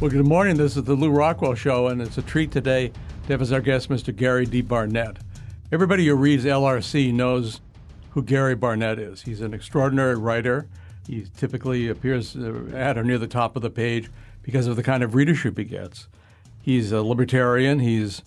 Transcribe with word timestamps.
Well, 0.00 0.08
good 0.08 0.26
morning. 0.26 0.56
This 0.56 0.78
is 0.78 0.84
the 0.84 0.94
Lew 0.94 1.10
Rockwell 1.10 1.54
Show, 1.54 1.88
and 1.88 2.00
it's 2.00 2.16
a 2.16 2.22
treat 2.22 2.50
today 2.50 2.88
to 2.88 3.32
have 3.34 3.42
as 3.42 3.52
our 3.52 3.60
guest 3.60 3.90
Mr. 3.90 4.16
Gary 4.16 4.46
D. 4.46 4.62
Barnett. 4.62 5.18
Everybody 5.70 6.06
who 6.06 6.14
reads 6.14 6.46
LRC 6.46 7.12
knows 7.12 7.60
who 8.12 8.22
Gary 8.22 8.54
Barnett 8.54 8.98
is. 8.98 9.20
He's 9.20 9.42
an 9.42 9.52
extraordinary 9.52 10.16
writer. 10.16 10.66
He 11.06 11.26
typically 11.36 11.88
appears 11.88 12.34
uh, 12.34 12.70
at 12.72 12.96
or 12.96 13.04
near 13.04 13.18
the 13.18 13.26
top 13.26 13.56
of 13.56 13.62
the 13.62 13.68
page 13.68 14.08
because 14.40 14.66
of 14.66 14.76
the 14.76 14.82
kind 14.82 15.02
of 15.02 15.14
readership 15.14 15.58
he 15.58 15.64
gets. 15.64 16.08
He's 16.62 16.92
a 16.92 17.02
libertarian. 17.02 17.80
He's 17.80 18.22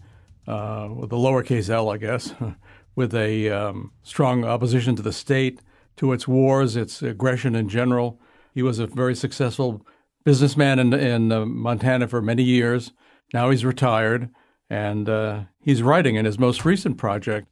uh, 0.46 0.90
with 0.96 1.12
a 1.12 1.16
lowercase 1.16 1.72
l, 1.72 1.90
I 1.90 1.98
guess, 1.98 2.36
with 2.96 3.16
a 3.16 3.50
um, 3.50 3.94
strong 4.04 4.46
opposition 4.46 4.96
to 4.98 5.02
the 5.02 5.12
state, 5.12 5.60
to 5.98 6.14
its 6.14 6.28
wars, 6.28 6.76
its 6.76 7.02
aggression 7.02 7.56
in 7.56 7.68
general. 7.68 8.20
He 8.54 8.62
was 8.62 8.78
a 8.78 8.86
very 8.86 9.16
successful 9.16 9.84
businessman 10.24 10.80
in, 10.80 10.94
in 10.94 11.32
uh, 11.32 11.46
Montana 11.46 12.08
for 12.08 12.22
many 12.22 12.44
years. 12.44 12.92
Now 13.34 13.50
he's 13.50 13.66
retired, 13.66 14.30
and 14.70 15.10
uh, 15.10 15.44
he's 15.60 15.82
writing. 15.82 16.16
in 16.16 16.26
his 16.26 16.40
most 16.40 16.66
recent 16.66 16.98
project, 16.98 17.48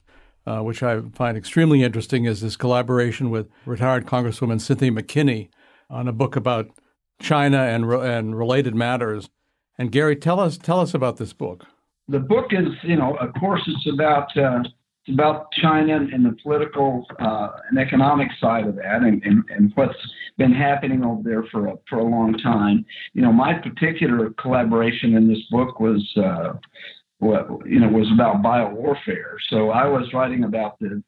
uh, 0.45 0.59
which 0.59 0.83
I 0.83 1.01
find 1.13 1.37
extremely 1.37 1.83
interesting, 1.83 2.25
is 2.25 2.41
his 2.41 2.57
collaboration 2.57 3.29
with 3.29 3.49
retired 3.65 4.05
Congresswoman 4.05 4.61
Cynthia 4.61 4.91
McKinney 4.91 5.49
on 5.89 6.07
a 6.07 6.13
book 6.13 6.35
about 6.35 6.69
China 7.21 7.63
and 7.63 7.85
and 7.85 8.37
related 8.37 8.75
matters. 8.75 9.29
And 9.77 9.91
Gary, 9.91 10.15
tell 10.15 10.39
us 10.39 10.57
tell 10.57 10.79
us 10.79 10.93
about 10.93 11.17
this 11.17 11.33
book. 11.33 11.65
The 12.07 12.19
book 12.19 12.47
is, 12.51 12.67
you 12.83 12.95
know, 12.95 13.15
of 13.17 13.33
course, 13.39 13.61
it's 13.67 13.87
about 13.93 14.35
uh, 14.37 14.63
it's 15.05 15.13
about 15.13 15.51
China 15.53 15.95
and 15.95 16.23
the 16.23 16.35
political 16.43 17.05
uh, 17.19 17.49
and 17.69 17.79
economic 17.79 18.27
side 18.39 18.67
of 18.67 18.75
that, 18.75 19.01
and, 19.01 19.21
and, 19.23 19.43
and 19.49 19.71
what's 19.73 19.97
been 20.37 20.53
happening 20.53 21.03
over 21.03 21.23
there 21.23 21.43
for 21.51 21.69
a, 21.69 21.73
for 21.89 21.99
a 21.99 22.03
long 22.03 22.33
time. 22.33 22.85
You 23.13 23.23
know, 23.23 23.33
my 23.33 23.53
particular 23.53 24.29
collaboration 24.39 25.15
in 25.15 25.27
this 25.27 25.41
book 25.49 25.79
was, 25.79 26.07
uh, 26.17 26.53
what 27.17 27.47
you 27.65 27.79
know, 27.79 27.87
was 27.87 28.07
about 28.13 28.43
biowarfare. 28.43 29.37
So 29.49 29.71
I 29.71 29.87
was 29.87 30.07
writing 30.13 30.43
about 30.43 30.77
the 30.79 31.01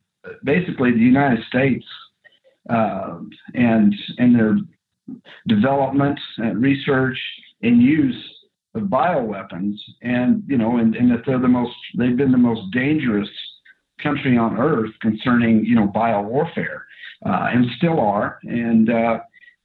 basically 0.44 0.92
the 0.92 0.98
United 0.98 1.44
States 1.45 1.86
uh, 2.70 3.20
and 3.54 3.94
and 4.17 4.36
their 4.36 4.56
development, 5.48 6.20
and 6.38 6.64
research, 6.64 7.20
and 7.62 7.82
use 7.82 8.16
of 8.73 8.84
bioweapons, 8.84 9.76
and 10.02 10.42
you 10.48 10.58
know, 10.58 10.78
and, 10.78 10.95
and 10.95 11.12
that 11.12 11.23
they're 11.28 11.39
the 11.39 11.48
most 11.48 11.76
they've 11.95 12.17
been 12.17 12.32
the 12.32 12.38
most 12.38 12.72
dangerous 12.72 13.30
country 14.04 14.38
on 14.38 14.58
earth 14.58 14.92
concerning 15.02 15.66
you 15.66 15.76
know 15.76 15.88
biowarfare, 15.88 16.82
uh, 17.26 17.48
and 17.52 17.66
still 17.78 18.00
are, 18.00 18.40
and 18.44 18.90
uh, 18.90 19.20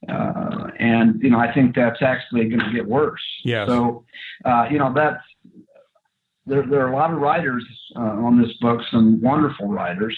uh, 0.07 0.67
and 0.79 1.21
you 1.21 1.29
know 1.29 1.39
I 1.39 1.53
think 1.53 1.75
that's 1.75 2.01
actually 2.01 2.49
going 2.49 2.61
to 2.61 2.73
get 2.73 2.87
worse. 2.87 3.21
Yeah. 3.43 3.67
So 3.67 4.05
uh, 4.45 4.67
you 4.71 4.79
know 4.79 4.93
that's 4.93 5.23
there. 6.45 6.65
There 6.65 6.85
are 6.85 6.91
a 6.91 6.95
lot 6.95 7.11
of 7.11 7.19
writers 7.19 7.65
uh, 7.95 7.99
on 7.99 8.41
this 8.41 8.51
book, 8.61 8.81
some 8.91 9.21
wonderful 9.21 9.67
writers. 9.67 10.17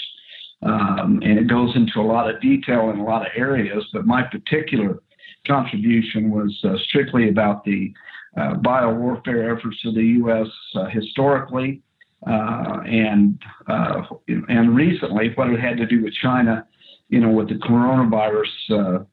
Um, 0.63 1.19
and 1.23 1.39
it 1.39 1.47
goes 1.47 1.75
into 1.75 1.99
a 1.99 2.05
lot 2.05 2.29
of 2.29 2.39
detail 2.39 2.91
in 2.91 2.99
a 2.99 3.03
lot 3.03 3.23
of 3.23 3.31
areas, 3.35 3.83
but 3.93 4.05
my 4.05 4.21
particular 4.21 4.99
contribution 5.47 6.29
was 6.29 6.55
uh, 6.63 6.75
strictly 6.87 7.29
about 7.29 7.63
the 7.63 7.91
uh, 8.37 8.53
biowarfare 8.55 9.57
efforts 9.57 9.77
of 9.85 9.95
the 9.95 10.03
U.S. 10.03 10.47
Uh, 10.75 10.85
historically, 10.85 11.81
and 12.27 13.41
uh, 13.67 14.03
and 14.27 14.75
recently 14.75 15.31
what 15.35 15.49
it 15.49 15.59
had 15.59 15.77
to 15.77 15.85
do 15.85 16.03
with 16.03 16.13
China, 16.13 16.67
you 17.09 17.19
know, 17.19 17.29
with 17.29 17.49
the 17.49 17.55
coronavirus 17.55 18.45
uh, 18.71 19.03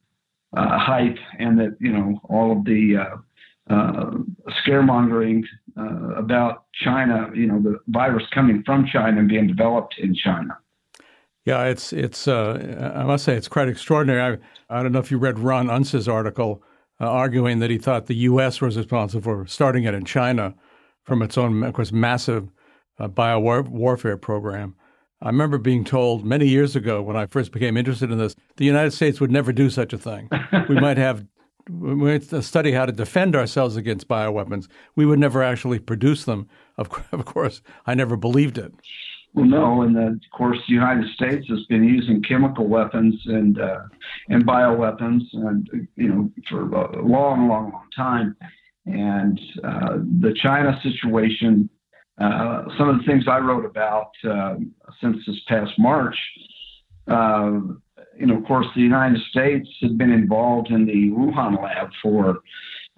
uh 0.57 0.79
hype 0.79 1.17
and 1.37 1.59
that 1.59 1.77
you 1.79 1.91
know 1.91 2.19
all 2.23 2.51
of 2.51 2.65
the 2.65 2.97
uh, 2.97 3.73
uh, 3.73 4.11
scaremongering 4.65 5.43
about 6.17 6.65
China, 6.83 7.29
you 7.33 7.47
know, 7.47 7.61
the 7.61 7.79
virus 7.87 8.23
coming 8.33 8.63
from 8.65 8.85
China 8.91 9.19
and 9.19 9.29
being 9.29 9.47
developed 9.47 9.95
in 9.97 10.13
China. 10.13 10.57
Yeah, 11.45 11.65
it's 11.65 11.93
it's. 11.93 12.27
I 12.27 13.03
must 13.03 13.23
say, 13.23 13.35
it's 13.35 13.47
quite 13.47 13.69
extraordinary. 13.69 14.39
I, 14.69 14.79
I 14.79 14.83
don't 14.83 14.91
know 14.91 14.99
if 14.99 15.09
you 15.09 15.17
read 15.17 15.39
Ron 15.39 15.69
Unz's 15.69 16.07
article 16.07 16.61
arguing 16.99 17.59
that 17.59 17.69
he 17.69 17.77
thought 17.77 18.07
the 18.07 18.15
U.S. 18.15 18.59
was 18.59 18.77
responsible 18.77 19.23
for 19.23 19.47
starting 19.47 19.85
it 19.85 19.93
in 19.93 20.03
China 20.03 20.53
from 21.03 21.21
its 21.21 21.37
own, 21.37 21.63
of 21.63 21.73
course, 21.73 21.93
massive 21.93 22.49
uh, 22.99 23.61
warfare 23.69 24.17
program. 24.17 24.75
I 25.21 25.27
remember 25.27 25.57
being 25.57 25.83
told 25.83 26.25
many 26.25 26.47
years 26.47 26.75
ago 26.75 27.01
when 27.01 27.17
I 27.17 27.25
first 27.25 27.51
became 27.51 27.75
interested 27.75 28.11
in 28.11 28.17
this, 28.17 28.35
the 28.55 28.65
United 28.65 28.91
States 28.91 29.19
would 29.19 29.31
never 29.31 29.51
do 29.51 29.69
such 29.69 29.91
a 29.91 29.97
thing. 29.97 30.29
we 30.69 30.79
might 30.79 30.97
have 30.97 31.25
we 31.69 31.93
might 31.93 32.23
study 32.43 32.71
how 32.71 32.85
to 32.85 32.91
defend 32.91 33.35
ourselves 33.35 33.75
against 33.75 34.07
bioweapons. 34.07 34.67
We 34.95 35.05
would 35.05 35.19
never 35.19 35.43
actually 35.43 35.79
produce 35.79 36.25
them. 36.25 36.47
Of, 36.77 36.89
of 37.11 37.25
course, 37.25 37.61
I 37.85 37.93
never 37.93 38.15
believed 38.15 38.57
it. 38.57 38.73
Well, 39.33 39.45
no, 39.45 39.81
and 39.83 39.95
of 39.95 40.19
course, 40.31 40.57
the 40.67 40.73
United 40.73 41.07
States 41.13 41.47
has 41.49 41.63
been 41.65 41.83
using 41.83 42.23
chemical 42.23 42.65
weapons 42.65 43.15
and 43.25 43.59
uh, 43.59 43.81
and 44.29 44.45
bioweapons, 44.45 45.21
and 45.33 45.69
you 45.95 46.07
know, 46.07 46.31
for 46.49 46.61
a 46.63 47.05
long, 47.05 47.47
long, 47.47 47.71
long 47.71 47.87
time. 47.95 48.35
And 48.87 49.39
uh, 49.63 49.97
the 50.21 50.33
China 50.41 50.79
situation 50.81 51.69
uh, 52.19 52.63
some 52.77 52.89
of 52.89 52.97
the 52.97 53.03
things 53.05 53.25
I 53.27 53.39
wrote 53.39 53.65
about 53.65 54.11
uh, 54.29 54.55
since 55.01 55.17
this 55.25 55.39
past 55.47 55.71
March, 55.77 56.17
uh, 57.07 57.59
you 58.17 58.25
know, 58.25 58.37
of 58.37 58.45
course, 58.45 58.67
the 58.75 58.81
United 58.81 59.21
States 59.29 59.67
had 59.81 59.97
been 59.97 60.11
involved 60.11 60.69
in 60.69 60.85
the 60.85 61.09
Wuhan 61.11 61.61
lab 61.61 61.89
for 62.01 62.39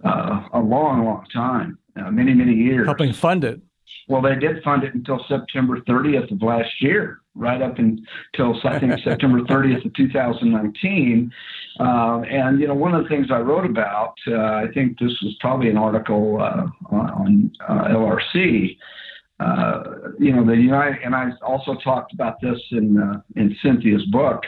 uh, 0.04 0.48
a 0.54 0.60
long, 0.60 1.06
long 1.06 1.26
time, 1.32 1.78
uh, 1.96 2.10
many, 2.10 2.34
many 2.34 2.54
years. 2.54 2.88
Helping 2.88 3.14
fund 3.14 3.44
it. 3.44 3.62
Well, 4.08 4.22
they 4.22 4.36
did 4.36 4.64
fund 4.64 4.84
it 4.84 4.94
until 4.94 5.24
September 5.28 5.80
30th 5.82 6.32
of 6.32 6.42
last 6.42 6.70
year, 6.82 7.22
right 7.36 7.62
up 7.62 7.78
until 7.78 8.60
I 8.64 8.80
think 8.80 8.94
September 9.04 9.42
30th 9.42 9.86
of 9.86 9.94
2019. 9.94 11.32
Uh, 11.80 12.22
and 12.30 12.60
you 12.60 12.68
know, 12.68 12.74
one 12.74 12.94
of 12.94 13.04
the 13.04 13.10
things 13.10 13.28
I 13.32 13.40
wrote 13.40 13.66
about, 13.66 14.16
uh, 14.28 14.34
I 14.34 14.66
think 14.74 15.00
this 15.00 15.16
was 15.22 15.36
probably 15.40 15.70
an 15.70 15.78
article 15.78 16.42
uh, 16.42 16.66
on 16.94 17.52
uh, 17.70 17.88
LRC, 17.90 18.78
uh, 19.42 19.84
you 20.20 20.34
know, 20.34 20.46
the 20.46 20.56
United, 20.56 21.02
and 21.04 21.16
I 21.16 21.32
also 21.42 21.76
talked 21.84 22.14
about 22.14 22.40
this 22.42 22.60
in 22.72 22.98
uh, 22.98 23.22
in 23.36 23.56
Cynthia's 23.64 24.06
book. 24.12 24.44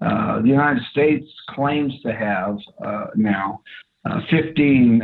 Uh, 0.00 0.40
the 0.40 0.48
United 0.48 0.82
States 0.90 1.26
claims 1.50 1.92
to 2.02 2.12
have 2.14 2.56
uh, 2.82 3.08
now 3.16 3.60
uh, 4.06 4.20
15 4.30 5.02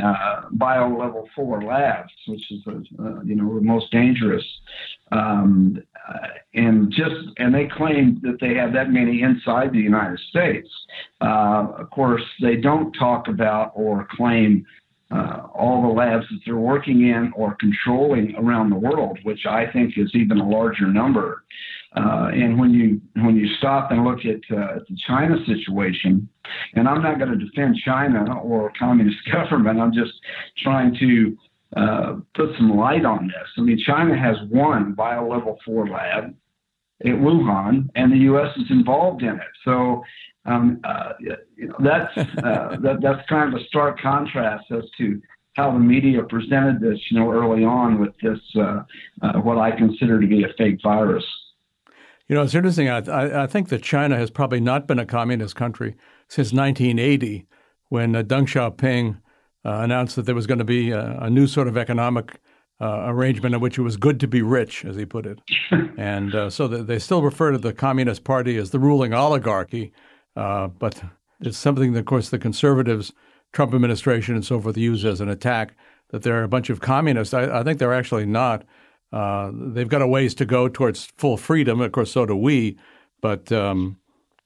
bio 0.53 0.89
level 0.89 1.29
four 1.35 1.61
labs, 1.61 2.11
which 2.27 2.51
is 2.51 2.61
you 3.25 3.35
know 3.35 3.55
the 3.55 3.61
most 3.61 3.91
dangerous, 3.91 4.45
um, 5.11 5.77
and 6.55 6.91
just 6.91 7.27
and 7.37 7.53
they 7.53 7.67
claim 7.67 8.19
that 8.23 8.37
they 8.41 8.55
have 8.55 8.73
that 8.73 8.89
many 8.89 9.21
inside 9.21 9.71
the 9.71 9.77
United 9.77 10.19
States. 10.29 10.69
of 11.21 11.87
course, 11.91 12.23
they 12.41 12.55
don't 12.55 12.91
talk 12.93 13.27
about 13.27 13.71
or 13.75 14.07
claim 14.09 14.65
uh, 15.09 15.47
all 15.53 15.81
the 15.81 15.87
labs 15.87 16.25
that 16.29 16.39
they're 16.45 16.57
working 16.57 17.07
in 17.07 17.31
or 17.35 17.55
controlling 17.55 18.35
around 18.35 18.69
the 18.69 18.75
world, 18.75 19.17
which 19.23 19.45
I 19.45 19.65
think 19.71 19.97
is 19.97 20.11
even 20.13 20.39
a 20.39 20.47
larger 20.47 20.87
number. 20.87 21.43
Uh, 21.95 22.29
and 22.33 22.59
when 22.59 22.71
you 22.71 23.01
when 23.23 23.35
you 23.35 23.47
stop 23.57 23.91
and 23.91 24.03
look 24.03 24.19
at 24.19 24.41
uh, 24.55 24.79
the 24.87 24.97
China 25.07 25.35
situation, 25.45 26.27
and 26.75 26.87
I'm 26.87 27.01
not 27.01 27.17
going 27.17 27.31
to 27.31 27.43
defend 27.43 27.77
China 27.83 28.39
or 28.39 28.71
communist 28.77 29.17
government, 29.31 29.79
I'm 29.79 29.93
just 29.93 30.11
trying 30.61 30.95
to 30.99 31.37
uh, 31.75 32.15
put 32.35 32.49
some 32.57 32.75
light 32.75 33.05
on 33.05 33.27
this. 33.27 33.47
I 33.57 33.61
mean, 33.61 33.81
China 33.85 34.17
has 34.17 34.35
one 34.49 34.93
bio 34.93 35.27
level 35.27 35.57
four 35.65 35.87
lab 35.87 36.35
at 37.05 37.11
Wuhan, 37.11 37.89
and 37.95 38.11
the 38.11 38.17
U.S. 38.17 38.55
is 38.57 38.69
involved 38.69 39.21
in 39.21 39.35
it. 39.35 39.53
So 39.63 40.03
um, 40.47 40.79
uh, 40.83 41.13
you 41.19 41.67
know, 41.67 41.75
that's 41.79 42.17
uh, 42.17 42.77
that, 42.81 42.99
that's 43.01 43.27
kind 43.29 43.53
of 43.53 43.61
a 43.61 43.63
stark 43.65 43.99
contrast 43.99 44.65
as 44.71 44.83
to 44.97 45.21
how 45.55 45.71
the 45.71 45.79
media 45.79 46.23
presented 46.23 46.79
this, 46.79 46.99
you 47.09 47.19
know, 47.19 47.31
early 47.31 47.63
on 47.63 47.99
with 47.99 48.13
this 48.21 48.39
uh, 48.55 48.83
uh 49.21 49.39
what 49.39 49.57
I 49.57 49.71
consider 49.71 50.19
to 50.21 50.27
be 50.27 50.43
a 50.43 50.53
fake 50.57 50.79
virus. 50.81 51.25
You 52.27 52.35
know, 52.35 52.41
it's 52.43 52.55
interesting. 52.55 52.89
I, 52.89 53.43
I, 53.43 53.47
think 53.47 53.69
that 53.69 53.81
China 53.81 54.17
has 54.17 54.29
probably 54.29 54.59
not 54.59 54.85
been 54.85 54.99
a 54.99 55.05
communist 55.05 55.55
country 55.55 55.95
since 56.27 56.51
1980, 56.51 57.47
when 57.87 58.17
uh, 58.17 58.23
Deng 58.23 58.43
Xiaoping 58.43 59.17
uh, 59.63 59.81
announced 59.81 60.17
that 60.17 60.23
there 60.23 60.35
was 60.35 60.45
going 60.45 60.57
to 60.57 60.65
be 60.65 60.91
a, 60.91 61.17
a 61.21 61.29
new 61.29 61.47
sort 61.47 61.69
of 61.69 61.77
economic 61.77 62.41
uh, 62.81 63.03
arrangement 63.05 63.55
in 63.55 63.61
which 63.61 63.77
it 63.77 63.81
was 63.81 63.97
good 63.97 64.19
to 64.19 64.27
be 64.27 64.41
rich, 64.41 64.83
as 64.83 64.97
he 64.97 65.05
put 65.05 65.25
it. 65.25 65.39
and 65.97 66.35
uh, 66.35 66.49
so 66.49 66.67
they 66.67 66.99
still 66.99 67.21
refer 67.21 67.51
to 67.51 67.57
the 67.57 67.73
Communist 67.73 68.23
Party 68.23 68.57
as 68.57 68.71
the 68.71 68.79
ruling 68.79 69.13
oligarchy, 69.13 69.93
uh, 70.37 70.67
but 70.67 71.01
it's 71.41 71.57
something 71.57 71.93
that, 71.93 72.01
of 72.01 72.05
course, 72.05 72.29
the 72.29 72.37
conservatives, 72.37 73.11
Trump 73.53 73.73
administration, 73.73 74.35
and 74.35 74.45
so 74.45 74.61
forth 74.61 74.77
use 74.77 75.03
as 75.03 75.19
an 75.19 75.29
attack 75.29 75.75
that 76.09 76.21
they're 76.21 76.43
a 76.43 76.47
bunch 76.47 76.69
of 76.69 76.79
communists. 76.79 77.33
I, 77.33 77.59
I 77.59 77.63
think 77.63 77.79
they're 77.79 77.93
actually 77.93 78.25
not. 78.25 78.63
Uh, 79.11 79.51
they've 79.53 79.89
got 79.89 80.01
a 80.01 80.07
ways 80.07 80.35
to 80.35 80.45
go 80.45 80.69
towards 80.69 81.05
full 81.17 81.37
freedom. 81.37 81.81
Of 81.81 81.91
course, 81.91 82.11
so 82.11 82.25
do 82.25 82.35
we. 82.35 82.77
But 83.19 83.51
um, 83.51 83.97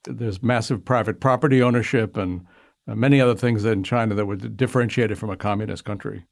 there's 0.06 0.42
massive 0.42 0.86
private 0.86 1.20
property 1.20 1.62
ownership 1.62 2.16
and 2.16 2.46
uh, 2.88 2.96
many 2.96 3.20
other 3.20 3.36
things 3.36 3.66
in 3.66 3.84
China 3.84 4.16
that 4.16 4.26
would 4.26 4.56
differentiate 4.56 5.12
it 5.12 5.16
from 5.16 5.30
a 5.30 5.38
communist 5.38 5.84
country. 5.84 6.26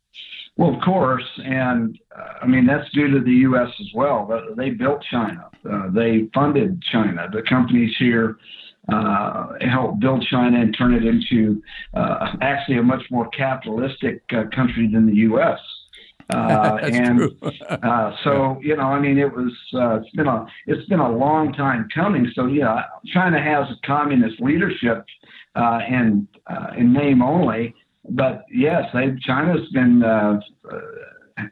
Well, 0.55 0.73
of 0.73 0.81
course, 0.81 1.23
and 1.43 1.97
uh, 2.17 2.33
I 2.41 2.47
mean 2.47 2.65
that's 2.65 2.89
due 2.91 3.09
to 3.09 3.19
the 3.19 3.31
U.S. 3.31 3.69
as 3.79 3.87
well. 3.93 4.29
They 4.55 4.71
built 4.71 5.03
China. 5.09 5.49
Uh, 5.69 5.89
they 5.89 6.29
funded 6.33 6.81
China. 6.81 7.29
The 7.31 7.43
companies 7.43 7.95
here 7.97 8.37
uh, 8.93 9.47
helped 9.69 9.99
build 9.99 10.25
China 10.29 10.59
and 10.59 10.75
turn 10.77 10.93
it 10.93 11.05
into 11.05 11.61
uh, 11.93 12.33
actually 12.41 12.77
a 12.77 12.83
much 12.83 13.03
more 13.11 13.27
capitalistic 13.29 14.23
uh, 14.31 14.43
country 14.55 14.89
than 14.91 15.05
the 15.05 15.15
U.S. 15.15 15.59
Uh, 16.31 16.77
and 16.83 17.21
uh, 17.81 18.11
so 18.23 18.59
you 18.61 18.75
know, 18.75 18.83
I 18.83 18.99
mean, 18.99 19.17
it 19.17 19.33
was 19.33 19.51
uh, 19.73 19.95
it's 19.95 20.15
been 20.15 20.27
a 20.27 20.45
it's 20.67 20.87
been 20.87 20.99
a 20.99 21.11
long 21.11 21.53
time 21.53 21.87
coming. 21.91 22.31
So 22.35 22.45
yeah, 22.45 22.83
China 23.11 23.41
has 23.41 23.65
a 23.75 23.87
communist 23.87 24.39
leadership 24.39 25.07
uh, 25.55 25.79
in 25.89 26.27
uh, 26.45 26.67
in 26.77 26.93
name 26.93 27.23
only, 27.23 27.73
but 28.11 28.45
yes, 28.53 28.83
they 28.93 29.07
China's 29.23 29.67
been 29.73 30.03
uh, 30.03 30.39
uh, 30.71 30.79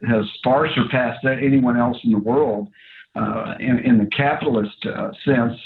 has 0.07 0.25
far 0.43 0.67
surpassed 0.75 1.25
anyone 1.25 1.77
else 1.77 1.97
in 2.03 2.11
the 2.11 2.19
world 2.19 2.69
uh, 3.17 3.55
in, 3.59 3.79
in 3.79 3.97
the 3.97 4.05
capitalist 4.15 4.85
uh, 4.85 5.09
sense 5.25 5.57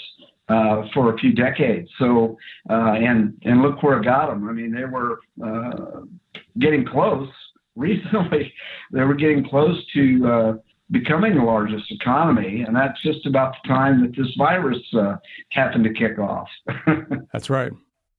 uh, 0.52 0.82
for 0.92 1.14
a 1.14 1.18
few 1.18 1.32
decades. 1.32 1.88
So, 1.98 2.36
uh, 2.68 2.92
and 2.92 3.40
and 3.44 3.62
look 3.62 3.82
where 3.82 3.98
it 3.98 4.04
got 4.04 4.28
them. 4.28 4.48
I 4.48 4.52
mean, 4.52 4.72
they 4.72 4.84
were 4.84 5.20
uh, 5.44 6.02
getting 6.58 6.84
close 6.84 7.28
recently. 7.76 8.52
They 8.92 9.02
were 9.02 9.14
getting 9.14 9.44
close 9.48 9.82
to 9.94 10.26
uh, 10.26 10.52
becoming 10.90 11.36
the 11.36 11.42
largest 11.42 11.90
economy, 11.90 12.62
and 12.66 12.76
that's 12.76 13.00
just 13.02 13.26
about 13.26 13.54
the 13.62 13.68
time 13.68 14.02
that 14.02 14.14
this 14.16 14.32
virus 14.36 14.82
uh, 14.94 15.16
happened 15.50 15.84
to 15.84 15.94
kick 15.94 16.18
off. 16.18 16.48
that's 17.32 17.48
right. 17.48 17.72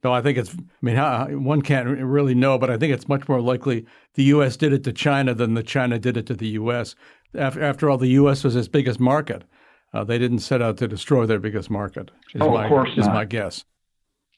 No, 0.03 0.11
I 0.11 0.21
think 0.21 0.37
it's. 0.37 0.53
I 0.53 0.57
mean, 0.81 1.43
one 1.43 1.61
can't 1.61 1.87
really 1.87 2.35
know, 2.35 2.57
but 2.57 2.69
I 2.69 2.77
think 2.77 2.93
it's 2.93 3.07
much 3.07 3.29
more 3.29 3.41
likely 3.41 3.85
the 4.15 4.23
U.S. 4.25 4.57
did 4.57 4.73
it 4.73 4.83
to 4.83 4.91
China 4.91 5.33
than 5.33 5.53
the 5.53 5.63
China 5.63 5.97
did 5.97 6.17
it 6.17 6.25
to 6.25 6.33
the 6.33 6.49
U.S. 6.49 6.95
After, 7.35 7.63
after 7.63 7.89
all, 7.89 7.97
the 7.97 8.09
U.S. 8.09 8.43
was 8.43 8.55
its 8.55 8.67
biggest 8.67 8.99
market. 8.99 9.43
Uh, 9.93 10.03
they 10.03 10.17
didn't 10.17 10.39
set 10.39 10.61
out 10.61 10.77
to 10.77 10.87
destroy 10.87 11.25
their 11.25 11.39
biggest 11.39 11.69
market. 11.69 12.11
Is 12.33 12.41
oh, 12.41 12.51
my, 12.51 12.65
of 12.65 12.69
course 12.69 12.89
is 12.97 13.05
not. 13.05 13.13
my 13.13 13.25
guess. 13.25 13.63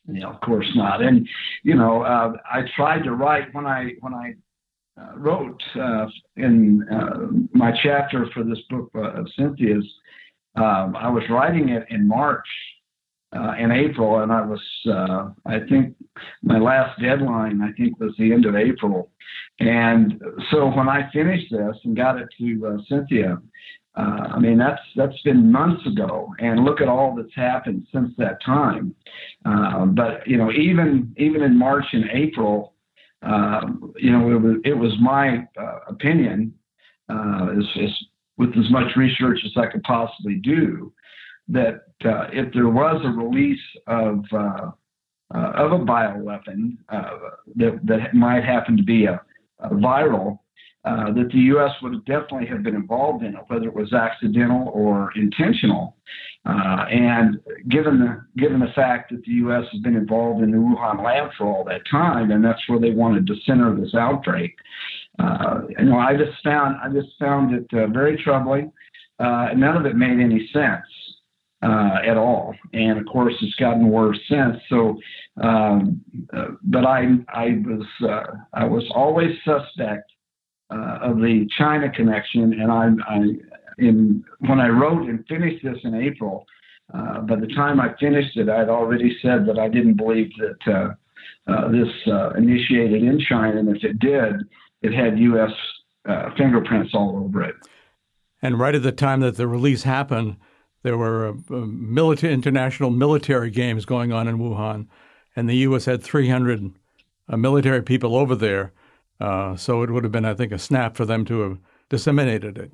Yeah, 0.07 0.28
of 0.28 0.42
course 0.42 0.69
not. 0.75 1.02
And 1.02 1.28
you 1.63 1.75
know, 1.75 2.04
uh, 2.04 2.34
I 2.52 2.62
tried 2.75 3.04
to 3.04 3.13
write 3.13 3.54
when 3.54 3.66
I 3.66 3.94
when 4.02 4.13
I 4.13 4.34
uh, 5.00 5.18
wrote 5.18 5.62
uh, 5.75 6.07
in 6.36 6.88
uh, 6.92 7.28
my 7.54 7.72
chapter 7.84 8.28
for 8.34 8.44
this 8.44 8.60
book 8.69 8.90
uh, 8.96 9.13
of 9.13 9.28
Cynthia's. 9.38 9.86
Um, 10.56 10.96
I 10.96 11.10
was 11.10 11.24
writing 11.30 11.69
it 11.69 11.86
in 11.90 12.08
March 12.08 12.48
uh, 13.36 13.54
in 13.60 13.72
April, 13.72 14.19
and 14.19 14.31
I 14.31 14.46
was, 14.46 14.62
uh, 14.88 15.30
I 15.46 15.60
think, 15.68 15.96
my 16.42 16.58
last 16.58 17.00
deadline, 17.01 17.62
I 17.62 17.72
think, 17.74 18.00
was 18.00 18.13
the 18.18 18.31
end 18.31 18.46
of 18.46 18.56
April. 18.56 19.12
And 19.60 20.22
so 20.51 20.68
when 20.68 20.88
I 20.88 21.10
finished 21.12 21.51
this 21.51 21.75
and 21.84 21.96
got 21.96 22.18
it 22.18 22.30
to 22.40 22.68
uh, 22.68 22.78
Cynthia, 22.88 23.38
uh, 23.98 24.28
I 24.36 24.40
mean, 24.40 24.58
that's 24.58 24.82
that's 24.96 25.20
been 25.22 25.52
months 25.52 25.86
ago, 25.88 26.34
and 26.40 26.66
look 26.66 26.82
at 26.82 26.90
all 26.90 27.16
that's 27.16 27.34
happened 27.34 27.88
since 27.94 28.12
that 28.18 28.44
time. 28.44 28.94
Uh, 29.46 29.86
but 29.86 30.28
you 30.28 30.38
know, 30.38 30.52
even 30.52 31.14
even 31.18 31.42
in 31.42 31.58
March 31.58 31.86
and 31.94 32.06
April, 32.12 32.74
uh, 33.22 33.62
you 33.96 34.12
know, 34.12 34.32
it 34.32 34.42
was, 34.42 34.56
it 34.66 34.74
was 34.74 34.92
my 35.00 35.48
uh, 35.58 35.80
opinion, 35.88 36.54
uh, 37.10 37.48
as, 37.58 37.84
as, 37.84 37.90
with 38.38 38.50
as 38.58 38.70
much 38.70 38.96
research 38.98 39.40
as 39.46 39.52
I 39.56 39.68
could 39.68 39.84
possibly 39.84 40.36
do, 40.36 40.92
that 41.48 41.84
uh, 42.04 42.28
if 42.34 42.54
there 42.54 42.70
was 42.70 43.02
a 43.04 43.10
release 43.10 43.60
of 43.88 44.26
of 45.32 45.72
a 45.72 45.86
bioweapon 45.86 46.78
that 47.56 47.80
that 47.86 48.14
might 48.14 48.44
happen 48.44 48.76
to 48.76 48.84
be 48.84 49.06
a, 49.06 49.22
a 49.60 49.70
viral, 49.70 50.40
uh, 50.86 51.12
that 51.14 51.30
the 51.34 51.40
U.S. 51.40 51.72
would 51.82 52.06
definitely 52.06 52.46
have 52.46 52.62
been 52.62 52.76
involved 52.76 53.24
in 53.24 53.34
it, 53.34 53.42
whether 53.48 53.66
it 53.66 53.74
was 53.74 53.92
accidental 53.92 54.70
or 54.72 55.12
intentional. 55.16 55.96
Uh, 56.46 56.86
and 56.92 57.40
given 57.70 57.98
the 57.98 58.24
given 58.40 58.60
the 58.60 58.72
fact 58.76 59.10
that 59.10 59.24
the 59.24 59.32
U.S. 59.32 59.64
has 59.72 59.82
been 59.82 59.96
involved 59.96 60.44
in 60.44 60.52
the 60.52 60.58
Wuhan 60.58 61.04
lab 61.04 61.32
for 61.36 61.48
all 61.48 61.64
that 61.64 61.82
time, 61.90 62.30
and 62.30 62.46
that's 62.46 62.62
where 62.68 62.80
they 62.80 62.92
wanted 62.92 63.26
to 63.26 63.34
center 63.48 63.76
this 63.76 63.96
outbreak, 63.96 64.56
uh, 65.18 65.62
you 65.70 65.86
know, 65.86 65.98
I 65.98 66.16
just 66.16 66.38
found 66.44 66.76
I 66.84 66.90
just 66.94 67.18
found 67.20 67.56
it 67.56 67.66
uh, 67.74 67.88
very 67.88 68.22
troubling. 68.24 68.72
Uh, 69.20 69.50
none 69.56 69.76
of 69.76 69.88
it 69.88 69.96
made 69.96 70.20
any 70.20 70.48
sense. 70.54 70.86
at 71.64 72.18
all, 72.18 72.54
and 72.74 73.00
of 73.00 73.08
course, 73.08 73.34
it's 73.42 73.56
gotten 73.56 73.90
worse 73.90 74.20
since. 74.30 74.58
So, 74.70 75.00
um, 75.42 76.02
but 76.62 76.86
I, 76.86 77.08
I 77.34 77.58
was, 77.66 77.88
I 78.54 78.66
was 78.66 78.84
always 78.94 79.32
suspect 79.44 80.12
uh, 80.70 81.00
of 81.02 81.18
the 81.18 81.48
China 81.58 81.90
connection, 81.90 82.60
and 82.60 82.72
I, 82.72 82.90
I, 83.08 83.22
in 83.78 84.24
when 84.40 84.60
I 84.60 84.70
wrote 84.70 85.08
and 85.08 85.26
finished 85.28 85.64
this 85.64 85.78
in 85.84 85.94
April, 85.94 86.46
uh, 86.94 87.22
by 87.22 87.36
the 87.36 87.48
time 87.48 87.80
I 87.80 87.94
finished 88.00 88.38
it, 88.38 88.50
I'd 88.50 88.70
already 88.70 89.18
said 89.22 89.46
that 89.48 89.60
I 89.60 89.68
didn't 89.70 89.96
believe 89.96 90.32
that 90.38 90.74
uh, 90.74 91.52
uh 91.52 91.70
this 91.70 91.90
uh, 92.08 92.32
initiated 92.32 93.04
in 93.04 93.20
China, 93.20 93.60
and 93.60 93.76
if 93.76 93.84
it 93.84 94.00
did, 94.00 94.44
it 94.82 94.94
had 94.94 95.20
U.S. 95.20 95.52
Uh, 96.08 96.30
fingerprints 96.38 96.94
all 96.94 97.24
over 97.24 97.44
it. 97.44 97.56
And 98.42 98.60
right 98.60 98.76
at 98.76 98.84
the 98.84 98.92
time 98.92 99.22
that 99.22 99.38
the 99.38 99.48
release 99.48 99.84
happened, 99.84 100.38
there 100.84 100.98
were 100.98 101.34
military, 101.50 102.34
international 102.34 102.92
military 102.92 103.50
games 103.50 103.86
going 103.86 104.12
on 104.12 104.28
in 104.28 104.38
Wuhan, 104.38 104.88
and 105.36 105.50
the 105.50 105.58
U.S. 105.58 105.86
had 105.86 106.04
300 106.04 106.72
military 107.30 107.82
people 107.82 108.16
over 108.16 108.36
there 108.36 108.72
uh, 109.20 109.56
so 109.56 109.82
it 109.84 109.92
would 109.92 110.04
have 110.04 110.12
been, 110.12 110.26
I 110.26 110.34
think, 110.34 110.52
a 110.52 110.60
snap 110.60 110.96
for 110.96 111.06
them 111.06 111.26
to 111.26 111.40
have 111.42 111.58
disseminated 111.90 112.58
it. 112.58 112.72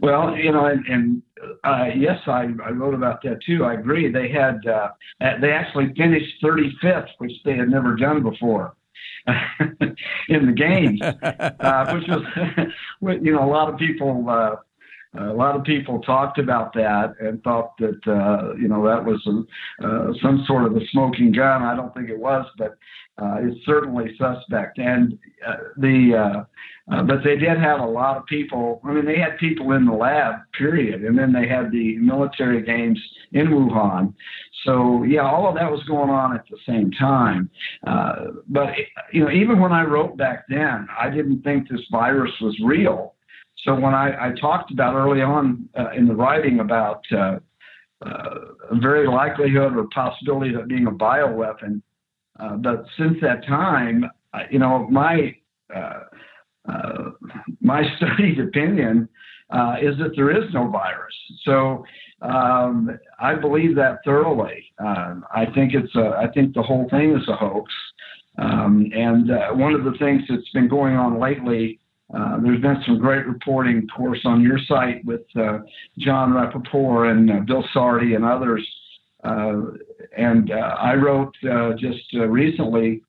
Well, 0.00 0.36
you 0.36 0.52
know, 0.52 0.66
and, 0.66 0.84
and 0.86 1.22
uh, 1.62 1.86
yes, 1.96 2.20
I, 2.26 2.48
I 2.64 2.70
wrote 2.70 2.94
about 2.94 3.22
that 3.22 3.42
too. 3.44 3.64
I 3.64 3.74
agree. 3.74 4.10
They 4.10 4.28
had 4.28 4.66
uh, 4.66 4.90
they 5.40 5.52
actually 5.52 5.94
finished 5.94 6.42
35th, 6.42 7.08
which 7.18 7.32
they 7.44 7.56
had 7.56 7.68
never 7.68 7.94
done 7.96 8.22
before. 8.22 8.76
in 10.28 10.46
the 10.46 10.52
games, 10.52 11.00
uh, 11.00 11.94
which 11.94 12.06
was, 12.08 13.18
you 13.22 13.32
know, 13.32 13.42
a 13.42 13.50
lot 13.50 13.72
of 13.72 13.78
people, 13.78 14.26
uh, 14.28 14.56
a 15.18 15.32
lot 15.32 15.54
of 15.54 15.64
people 15.64 16.00
talked 16.00 16.38
about 16.38 16.72
that 16.74 17.14
and 17.20 17.42
thought 17.42 17.76
that, 17.78 18.00
uh, 18.06 18.54
you 18.56 18.68
know, 18.68 18.84
that 18.84 19.04
was 19.04 19.24
a, 19.26 19.86
uh, 19.86 20.12
some 20.20 20.44
sort 20.46 20.64
of 20.66 20.76
a 20.76 20.80
smoking 20.90 21.32
gun. 21.32 21.62
I 21.62 21.76
don't 21.76 21.94
think 21.94 22.10
it 22.10 22.18
was, 22.18 22.46
but 22.58 22.76
uh, 23.20 23.38
is 23.46 23.54
certainly 23.64 24.16
suspect. 24.18 24.78
And 24.78 25.18
uh, 25.46 25.56
the 25.76 26.14
uh, 26.90 26.94
uh, 26.94 27.02
but 27.02 27.18
they 27.24 27.36
did 27.36 27.58
have 27.58 27.80
a 27.80 27.86
lot 27.86 28.16
of 28.16 28.26
people. 28.26 28.80
I 28.84 28.92
mean, 28.92 29.06
they 29.06 29.18
had 29.18 29.38
people 29.38 29.72
in 29.72 29.86
the 29.86 29.92
lab, 29.92 30.34
period, 30.58 31.02
and 31.04 31.16
then 31.16 31.32
they 31.32 31.48
had 31.48 31.70
the 31.70 31.96
military 31.96 32.62
games 32.62 33.00
in 33.32 33.46
Wuhan. 33.46 34.12
So 34.64 35.04
yeah, 35.04 35.22
all 35.22 35.48
of 35.48 35.54
that 35.54 35.70
was 35.70 35.82
going 35.84 36.10
on 36.10 36.34
at 36.34 36.44
the 36.50 36.58
same 36.66 36.90
time. 36.90 37.48
But 37.84 38.70
you 39.12 39.24
know, 39.24 39.30
even 39.30 39.60
when 39.60 39.72
I 39.72 39.84
wrote 39.84 40.16
back 40.16 40.44
then, 40.48 40.88
I 40.98 41.08
didn't 41.08 41.42
think 41.42 41.68
this 41.68 41.80
virus 41.90 42.32
was 42.40 42.58
real. 42.64 43.13
So 43.64 43.74
when 43.74 43.94
I, 43.94 44.28
I 44.28 44.32
talked 44.40 44.70
about 44.70 44.94
early 44.94 45.22
on 45.22 45.68
uh, 45.78 45.90
in 45.96 46.06
the 46.06 46.14
writing 46.14 46.60
about 46.60 47.02
uh, 47.12 47.38
uh, 48.04 48.34
very 48.72 49.08
likelihood 49.08 49.76
or 49.76 49.86
possibility 49.94 50.54
of 50.54 50.60
it 50.60 50.68
being 50.68 50.86
a 50.86 50.90
bioweapon, 50.90 51.80
uh, 52.38 52.56
but 52.56 52.84
since 52.98 53.16
that 53.22 53.46
time, 53.46 54.04
you 54.50 54.58
know, 54.58 54.86
my 54.90 55.34
uh, 55.74 56.00
uh, 56.68 57.10
my 57.60 57.82
studied 57.96 58.40
opinion 58.40 59.08
uh, 59.50 59.76
is 59.80 59.96
that 59.98 60.12
there 60.16 60.30
is 60.30 60.52
no 60.52 60.68
virus. 60.68 61.14
So 61.44 61.84
um, 62.22 62.98
I 63.20 63.34
believe 63.34 63.76
that 63.76 63.98
thoroughly. 64.04 64.72
Um, 64.78 65.24
I 65.34 65.46
think 65.54 65.74
it's 65.74 65.94
a, 65.94 66.16
I 66.18 66.28
think 66.32 66.54
the 66.54 66.62
whole 66.62 66.88
thing 66.90 67.16
is 67.16 67.28
a 67.28 67.36
hoax. 67.36 67.72
Um, 68.36 68.90
and 68.92 69.28
one 69.58 69.74
of 69.74 69.84
the 69.84 69.94
things 69.98 70.22
that's 70.28 70.48
been 70.50 70.68
going 70.68 70.96
on 70.96 71.20
lately. 71.20 71.78
Uh, 72.12 72.38
there's 72.42 72.60
been 72.60 72.82
some 72.84 72.98
great 72.98 73.26
reporting, 73.26 73.78
of 73.78 73.84
course, 73.96 74.20
on 74.24 74.42
your 74.42 74.58
site 74.66 75.04
with 75.04 75.22
John 75.98 76.32
Rappoport 76.32 77.10
and 77.10 77.46
Bill 77.46 77.64
Sardi 77.72 78.14
and 78.14 78.24
others 78.24 78.66
uh, 79.24 79.62
and 80.16 80.50
uh, 80.50 80.76
I 80.78 80.94
wrote 80.94 81.34
uh, 81.50 81.72
just 81.78 82.12
recently, 82.12 83.02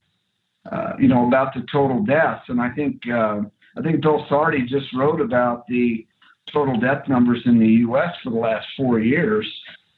you 0.99 1.07
know, 1.07 1.27
about 1.27 1.53
the 1.53 1.65
total 1.71 2.03
deaths, 2.03 2.43
and 2.47 2.61
I 2.61 2.69
think 2.71 3.01
I 3.07 3.81
think 3.83 4.01
Bill 4.01 4.25
Sardi 4.29 4.65
just 4.65 4.87
wrote 4.95 5.19
about 5.19 5.67
the 5.67 6.05
total 6.53 6.79
death 6.79 7.07
numbers 7.09 7.41
in 7.45 7.59
the 7.59 7.67
U.S. 7.67 8.13
for 8.23 8.29
the 8.29 8.37
last 8.37 8.65
four 8.77 8.99
years, 8.99 9.45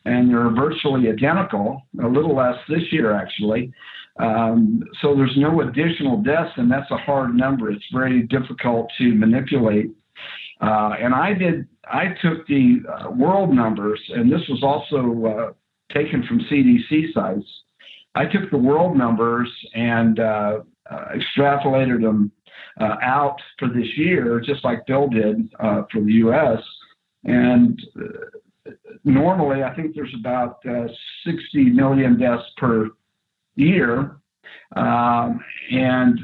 and 0.05 0.29
they're 0.29 0.49
virtually 0.49 1.09
identical, 1.09 1.83
a 2.03 2.07
little 2.07 2.35
less 2.35 2.55
this 2.67 2.91
year 2.91 3.13
actually. 3.13 3.71
Um, 4.19 4.83
so 5.01 5.15
there's 5.15 5.35
no 5.37 5.61
additional 5.61 6.21
deaths, 6.21 6.51
and 6.57 6.71
that's 6.71 6.89
a 6.91 6.97
hard 6.97 7.35
number. 7.35 7.71
It's 7.71 7.85
very 7.93 8.23
difficult 8.23 8.91
to 8.97 9.13
manipulate. 9.13 9.91
Uh, 10.59 10.95
and 10.99 11.13
I 11.13 11.33
did, 11.33 11.67
I 11.85 12.15
took 12.21 12.47
the 12.47 12.77
uh, 12.89 13.11
world 13.11 13.53
numbers, 13.53 13.99
and 14.09 14.31
this 14.31 14.41
was 14.49 14.63
also 14.63 15.27
uh, 15.27 15.93
taken 15.93 16.25
from 16.27 16.39
CDC 16.51 17.13
sites. 17.13 17.47
I 18.15 18.25
took 18.25 18.49
the 18.49 18.57
world 18.57 18.97
numbers 18.97 19.49
and 19.75 20.19
uh, 20.19 20.59
uh, 20.89 21.05
extrapolated 21.13 22.01
them 22.01 22.31
uh, 22.81 22.95
out 23.03 23.37
for 23.59 23.67
this 23.67 23.87
year, 23.95 24.41
just 24.43 24.63
like 24.63 24.87
Bill 24.87 25.07
did 25.07 25.51
for 25.59 26.01
the 26.03 26.13
U.S. 26.13 26.59
And 27.25 27.79
normally, 29.03 29.61
I 29.61 29.75
think 29.75 29.93
there's 29.93 30.13
about 30.19 30.63
60 31.25 31.65
million 31.65 32.17
deaths 32.17 32.45
per 32.57 32.89
year, 33.57 34.17
um, 34.75 35.43
and 35.71 36.19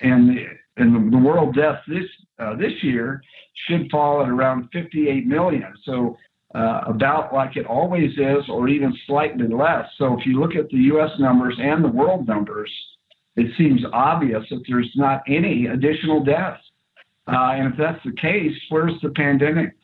and 0.00 0.28
the, 0.28 0.44
and 0.76 1.12
the 1.12 1.18
world 1.18 1.54
death 1.54 1.80
this 1.86 2.04
uh, 2.38 2.56
this 2.56 2.72
year 2.82 3.22
should 3.66 3.90
fall 3.90 4.22
at 4.22 4.28
around 4.28 4.68
58 4.72 5.26
million. 5.26 5.72
So 5.84 6.16
uh, 6.54 6.80
about 6.86 7.32
like 7.34 7.56
it 7.56 7.66
always 7.66 8.12
is, 8.12 8.48
or 8.48 8.68
even 8.68 8.96
slightly 9.06 9.48
less. 9.48 9.86
So 9.98 10.18
if 10.18 10.24
you 10.24 10.40
look 10.40 10.54
at 10.54 10.68
the 10.70 10.78
U.S. 10.92 11.10
numbers 11.18 11.56
and 11.60 11.84
the 11.84 11.88
world 11.88 12.26
numbers, 12.26 12.70
it 13.36 13.52
seems 13.56 13.82
obvious 13.92 14.42
that 14.50 14.62
there's 14.68 14.90
not 14.96 15.22
any 15.28 15.66
additional 15.66 16.24
deaths. 16.24 16.62
Uh, 17.26 17.52
and 17.52 17.72
if 17.72 17.78
that's 17.78 18.02
the 18.04 18.12
case, 18.12 18.52
where's 18.70 18.94
the 19.02 19.10
pandemic? 19.10 19.76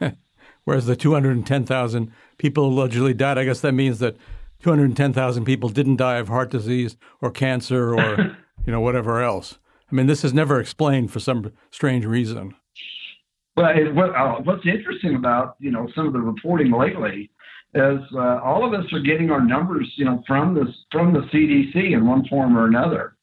Whereas 0.64 0.86
the 0.86 0.96
210,000 0.96 2.12
people 2.36 2.66
allegedly 2.66 3.14
died, 3.14 3.38
I 3.38 3.44
guess 3.44 3.60
that 3.60 3.72
means 3.72 4.00
that 4.00 4.16
210,000 4.62 5.44
people 5.44 5.68
didn't 5.68 5.96
die 5.96 6.16
of 6.16 6.28
heart 6.28 6.50
disease 6.50 6.96
or 7.20 7.30
cancer 7.30 7.94
or 7.94 8.36
you 8.66 8.72
know 8.72 8.80
whatever 8.80 9.22
else. 9.22 9.58
I 9.90 9.94
mean, 9.94 10.06
this 10.06 10.24
is 10.24 10.34
never 10.34 10.60
explained 10.60 11.10
for 11.10 11.20
some 11.20 11.52
strange 11.70 12.04
reason. 12.04 12.54
Well, 13.56 13.70
it, 13.74 13.94
what, 13.94 14.14
uh, 14.14 14.36
what's 14.44 14.66
interesting 14.66 15.14
about 15.14 15.56
you 15.58 15.70
know 15.70 15.88
some 15.94 16.06
of 16.06 16.12
the 16.12 16.20
reporting 16.20 16.72
lately 16.72 17.30
is 17.74 18.00
uh, 18.14 18.40
all 18.42 18.64
of 18.64 18.72
us 18.78 18.86
are 18.92 19.00
getting 19.00 19.30
our 19.30 19.44
numbers 19.44 19.92
you 19.96 20.04
know 20.04 20.22
from 20.26 20.54
the 20.54 20.66
from 20.90 21.12
the 21.12 21.20
CDC 21.32 21.92
in 21.92 22.06
one 22.06 22.26
form 22.28 22.56
or 22.56 22.66
another. 22.66 23.16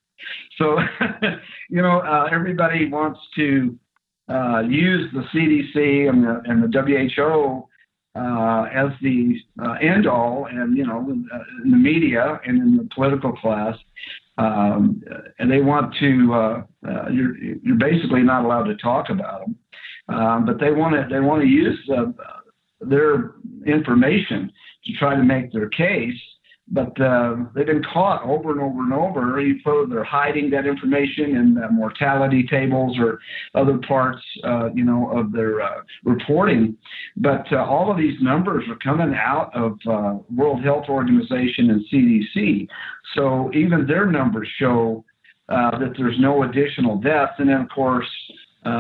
So 0.58 0.78
you 1.70 1.82
know 1.82 2.00
uh, 2.00 2.30
everybody 2.32 2.90
wants 2.90 3.20
to 3.36 3.78
uh, 4.30 4.62
use 4.62 5.12
the 5.14 5.24
CDC 5.34 6.10
and 6.10 6.24
the 6.24 6.42
and 6.46 6.64
the 6.64 6.82
WHO 6.82 7.68
uh, 8.16 8.64
as 8.74 8.90
the 9.02 9.36
uh, 9.62 9.74
end 9.74 10.08
all, 10.08 10.48
and 10.50 10.78
you 10.78 10.86
know, 10.86 11.00
in 11.10 11.28
the 11.70 11.78
media 11.78 12.40
and 12.46 12.58
in 12.58 12.78
the 12.78 12.88
political 12.96 13.34
class, 13.34 13.76
um, 14.38 15.02
and 15.40 15.52
they 15.52 15.62
want 15.62 15.94
to. 16.00 16.34
Uh, 16.34 16.64
uh, 16.88 17.10
you're 17.10 17.38
you're 17.38 17.78
basically 17.78 18.24
not 18.24 18.46
allowed 18.46 18.64
to 18.64 18.76
talk 18.78 19.10
about 19.10 19.42
them, 19.42 19.56
um, 20.10 20.46
but 20.46 20.60
they 20.60 20.72
want 20.72 20.94
to 20.94 21.08
they 21.14 21.20
want 21.20 21.42
to 21.42 21.48
use 21.48 21.78
the, 21.88 22.14
their 22.80 23.34
information 23.66 24.52
to 24.86 24.94
try 24.94 25.16
to 25.16 25.24
make 25.24 25.52
their 25.52 25.70
case 25.70 26.20
but 26.70 27.00
uh, 27.00 27.36
they've 27.54 27.68
been 27.68 27.84
caught 27.94 28.24
over 28.24 28.52
and 28.52 28.60
over 28.60 28.80
and 28.82 28.94
over. 28.94 29.40
Either 29.40 29.86
they're 29.88 30.04
hiding 30.04 30.50
that 30.50 30.66
information 30.66 31.36
in 31.36 31.60
mortality 31.72 32.46
tables 32.50 32.98
or 33.00 33.20
other 33.54 33.78
parts, 33.88 34.22
uh, 34.44 34.70
you 34.74 34.84
know, 34.84 35.12
of 35.12 35.32
their 35.32 35.62
uh, 35.62 35.82
reporting. 36.04 36.76
But 37.18 37.46
uh, 37.52 37.58
all 37.58 37.92
of 37.92 37.98
these 37.98 38.20
numbers 38.20 38.66
are 38.68 38.78
coming 38.78 39.16
out 39.16 39.52
of 39.56 39.78
uh, 39.88 40.18
World 40.36 40.64
Health 40.64 40.86
Organization 40.90 41.70
and 41.70 41.86
CDC. 41.94 42.68
So 43.14 43.52
even 43.54 43.86
their 43.86 44.08
numbers 44.08 44.50
show 44.58 45.06
that 45.48 45.94
there's 45.98 46.20
no 46.20 46.44
additional 46.44 46.98
deaths. 46.98 47.34
And 47.38 47.50
then, 47.50 47.62
of 47.62 47.70
course, 47.70 48.10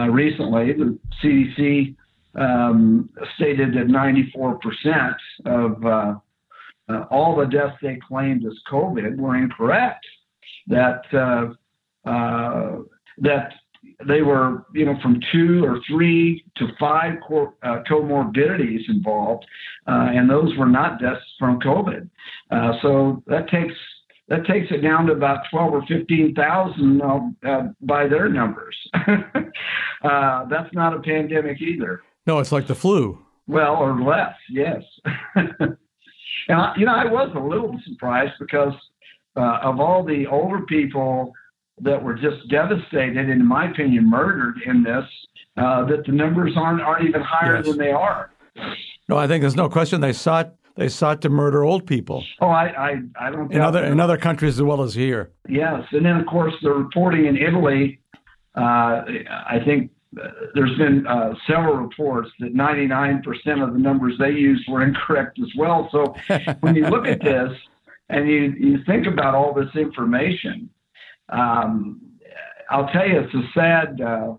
recently 0.09 0.73
the 0.73 0.97
CDC 1.23 1.95
um, 2.33 3.09
stated 3.35 3.75
that 3.75 3.87
94% 3.87 5.15
of 5.45 6.21
uh, 6.89 7.05
all 7.09 7.35
the 7.35 7.45
deaths 7.45 7.75
they 7.81 7.99
claimed 8.07 8.45
as 8.45 8.53
COVID 8.71 9.17
were 9.17 9.35
incorrect. 9.35 10.05
That 10.67 11.01
uh, 11.13 12.09
uh, 12.09 12.79
that 13.19 13.53
they 14.07 14.21
were, 14.21 14.65
you 14.73 14.85
know, 14.85 14.95
from 15.01 15.19
two 15.31 15.63
or 15.63 15.79
three 15.87 16.43
to 16.57 16.67
five 16.79 17.13
co- 17.27 17.53
uh, 17.63 17.81
comorbidities 17.89 18.81
involved, 18.87 19.45
uh, 19.87 20.09
and 20.11 20.29
those 20.29 20.55
were 20.57 20.65
not 20.65 20.99
deaths 20.99 21.23
from 21.39 21.59
COVID. 21.59 22.09
Uh, 22.51 22.73
so 22.81 23.23
that 23.27 23.47
takes 23.49 23.73
that 24.27 24.45
takes 24.45 24.71
it 24.71 24.81
down 24.81 25.05
to 25.07 25.13
about 25.13 25.39
twelve 25.51 25.73
or 25.73 25.83
fifteen 25.87 26.33
thousand 26.35 27.01
by 27.81 28.07
their 28.07 28.29
numbers. 28.29 28.75
that's 30.03 30.73
not 30.73 30.95
a 30.95 30.99
pandemic 30.99 31.61
either. 31.61 32.01
No, 32.27 32.39
it's 32.39 32.51
like 32.51 32.67
the 32.67 32.75
flu. 32.75 33.19
Well, 33.47 33.75
or 33.75 34.01
less, 34.01 34.33
yes. 34.49 34.81
And 36.47 36.59
I, 36.59 36.73
you 36.77 36.85
know, 36.85 36.93
I 36.93 37.05
was 37.05 37.31
a 37.35 37.39
little 37.39 37.79
surprised 37.85 38.33
because 38.39 38.73
uh, 39.35 39.59
of 39.63 39.79
all 39.79 40.03
the 40.03 40.27
older 40.27 40.61
people 40.65 41.33
that 41.81 42.01
were 42.01 42.13
just 42.13 42.47
devastated, 42.49 43.17
and 43.17 43.29
in 43.29 43.45
my 43.45 43.69
opinion, 43.69 44.09
murdered 44.09 44.61
in 44.65 44.83
this, 44.83 45.03
uh, 45.57 45.85
that 45.85 46.05
the 46.05 46.11
numbers 46.11 46.53
aren't 46.55 46.81
aren't 46.81 47.07
even 47.07 47.21
higher 47.21 47.57
yes. 47.57 47.65
than 47.65 47.77
they 47.77 47.91
are. 47.91 48.31
No, 49.09 49.17
I 49.17 49.27
think 49.27 49.41
there's 49.41 49.55
no 49.55 49.69
question 49.69 50.01
they 50.01 50.13
sought 50.13 50.53
they 50.75 50.89
sought 50.89 51.21
to 51.21 51.29
murder 51.29 51.63
old 51.63 51.85
people. 51.85 52.23
Oh, 52.39 52.47
I 52.47 52.65
I, 52.67 53.01
I 53.19 53.31
don't. 53.31 53.51
In 53.51 53.61
other 53.61 53.83
in 53.83 53.99
other 53.99 54.17
countries 54.17 54.57
as 54.57 54.63
well 54.63 54.81
as 54.81 54.93
here. 54.93 55.31
Yes, 55.49 55.83
and 55.91 56.05
then 56.05 56.17
of 56.17 56.25
course 56.27 56.53
the 56.61 56.71
reporting 56.71 57.25
in 57.25 57.37
Italy. 57.37 57.99
Uh, 58.55 59.03
I 59.29 59.59
think 59.65 59.91
there's 60.53 60.77
been 60.77 61.05
uh, 61.07 61.33
several 61.47 61.75
reports 61.75 62.29
that 62.39 62.53
99% 62.53 63.23
of 63.63 63.73
the 63.73 63.79
numbers 63.79 64.13
they 64.19 64.31
used 64.31 64.67
were 64.69 64.83
incorrect 64.83 65.39
as 65.39 65.49
well. 65.57 65.89
So 65.91 66.15
when 66.61 66.75
you 66.75 66.87
look 66.87 67.07
at 67.07 67.21
this 67.21 67.51
and 68.09 68.27
you, 68.29 68.53
you 68.57 68.83
think 68.85 69.07
about 69.07 69.35
all 69.35 69.53
this 69.53 69.73
information, 69.75 70.69
um, 71.29 72.01
I'll 72.69 72.87
tell 72.87 73.07
you, 73.07 73.19
it's 73.19 73.33
a 73.33 73.43
sad 73.53 74.01
uh, 74.01 74.33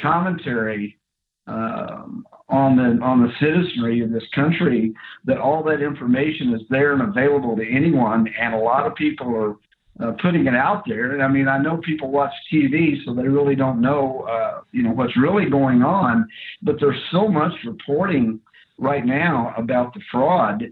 commentary 0.00 0.98
um, 1.46 2.26
on 2.48 2.76
the 2.76 3.02
on 3.04 3.22
the 3.22 3.32
citizenry 3.40 4.00
of 4.00 4.10
this 4.10 4.24
country 4.34 4.92
that 5.24 5.38
all 5.38 5.62
that 5.64 5.82
information 5.82 6.54
is 6.54 6.62
there 6.68 6.92
and 6.92 7.02
available 7.02 7.56
to 7.56 7.68
anyone, 7.68 8.28
and 8.40 8.54
a 8.54 8.58
lot 8.58 8.86
of 8.86 8.94
people 8.94 9.34
are 9.34 9.56
uh, 9.98 10.12
putting 10.22 10.46
it 10.46 10.54
out 10.54 10.84
there. 10.86 11.20
I 11.20 11.28
mean, 11.28 11.48
I 11.48 11.58
know 11.58 11.78
people 11.78 12.10
watch 12.10 12.32
TV, 12.52 13.04
so 13.04 13.14
they 13.14 13.28
really 13.28 13.54
don't 13.54 13.80
know, 13.80 14.26
uh, 14.30 14.60
you 14.72 14.82
know, 14.82 14.92
what's 14.92 15.16
really 15.16 15.50
going 15.50 15.82
on. 15.82 16.26
But 16.62 16.76
there's 16.80 17.00
so 17.10 17.28
much 17.28 17.52
reporting 17.64 18.40
right 18.78 19.04
now 19.04 19.52
about 19.56 19.92
the 19.94 20.00
fraud, 20.10 20.62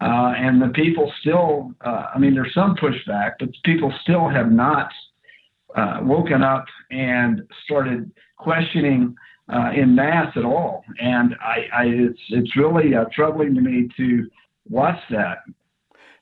uh, 0.00 0.32
and 0.36 0.62
the 0.62 0.68
people 0.68 1.12
still. 1.20 1.72
Uh, 1.84 2.06
I 2.14 2.18
mean, 2.18 2.34
there's 2.34 2.54
some 2.54 2.76
pushback, 2.76 3.32
but 3.40 3.50
people 3.64 3.92
still 4.02 4.28
have 4.28 4.50
not 4.50 4.90
uh, 5.74 5.98
woken 6.02 6.42
up 6.42 6.64
and 6.90 7.42
started 7.64 8.10
questioning. 8.36 9.14
Uh, 9.50 9.70
in 9.74 9.94
mass 9.94 10.30
at 10.36 10.44
all, 10.44 10.84
and 11.00 11.34
I, 11.40 11.64
I 11.74 11.84
it's 11.86 12.20
it's 12.28 12.54
really 12.54 12.92
troubling 13.14 13.54
to 13.54 13.62
me 13.62 13.88
to 13.96 14.28
watch 14.68 14.98
that. 15.08 15.38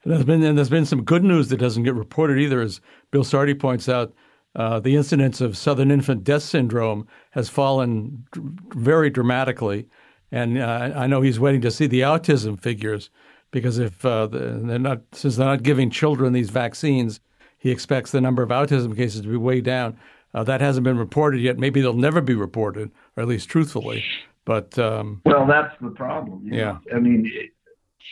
And 0.06 0.14
there's 0.14 0.24
been 0.24 0.40
and 0.44 0.56
there's 0.56 0.70
been 0.70 0.86
some 0.86 1.02
good 1.02 1.24
news 1.24 1.48
that 1.48 1.56
doesn't 1.56 1.82
get 1.82 1.96
reported 1.96 2.38
either, 2.38 2.60
as 2.60 2.80
Bill 3.10 3.24
Sardi 3.24 3.54
points 3.54 3.88
out. 3.88 4.14
Uh, 4.54 4.78
the 4.78 4.94
incidence 4.94 5.40
of 5.40 5.56
sudden 5.56 5.90
infant 5.90 6.22
death 6.22 6.44
syndrome 6.44 7.08
has 7.32 7.48
fallen 7.48 8.24
very 8.68 9.10
dramatically, 9.10 9.88
and 10.30 10.58
uh, 10.58 10.92
I 10.94 11.08
know 11.08 11.22
he's 11.22 11.40
waiting 11.40 11.60
to 11.62 11.72
see 11.72 11.88
the 11.88 12.02
autism 12.02 12.58
figures 12.58 13.10
because 13.50 13.80
if 13.80 14.04
uh, 14.04 14.28
they're 14.28 14.78
not 14.78 15.00
since 15.10 15.34
they're 15.34 15.46
not 15.48 15.64
giving 15.64 15.90
children 15.90 16.32
these 16.32 16.50
vaccines, 16.50 17.18
he 17.58 17.72
expects 17.72 18.12
the 18.12 18.20
number 18.20 18.44
of 18.44 18.50
autism 18.50 18.94
cases 18.94 19.22
to 19.22 19.28
be 19.28 19.36
way 19.36 19.60
down. 19.60 19.98
Uh, 20.32 20.44
that 20.44 20.60
hasn't 20.60 20.84
been 20.84 20.98
reported 20.98 21.40
yet. 21.40 21.58
Maybe 21.58 21.80
they'll 21.80 21.94
never 21.94 22.20
be 22.20 22.36
reported, 22.36 22.92
or 23.16 23.24
at 23.24 23.28
least 23.28 23.48
truthfully. 23.48 24.04
But 24.44 24.78
um, 24.78 25.20
well, 25.24 25.48
that's 25.48 25.74
the 25.80 25.90
problem. 25.90 26.46
Yeah, 26.48 26.78
I 26.94 27.00
mean, 27.00 27.28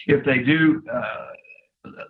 if 0.09 0.25
they 0.25 0.39
do 0.39 0.83
uh, 0.93 1.27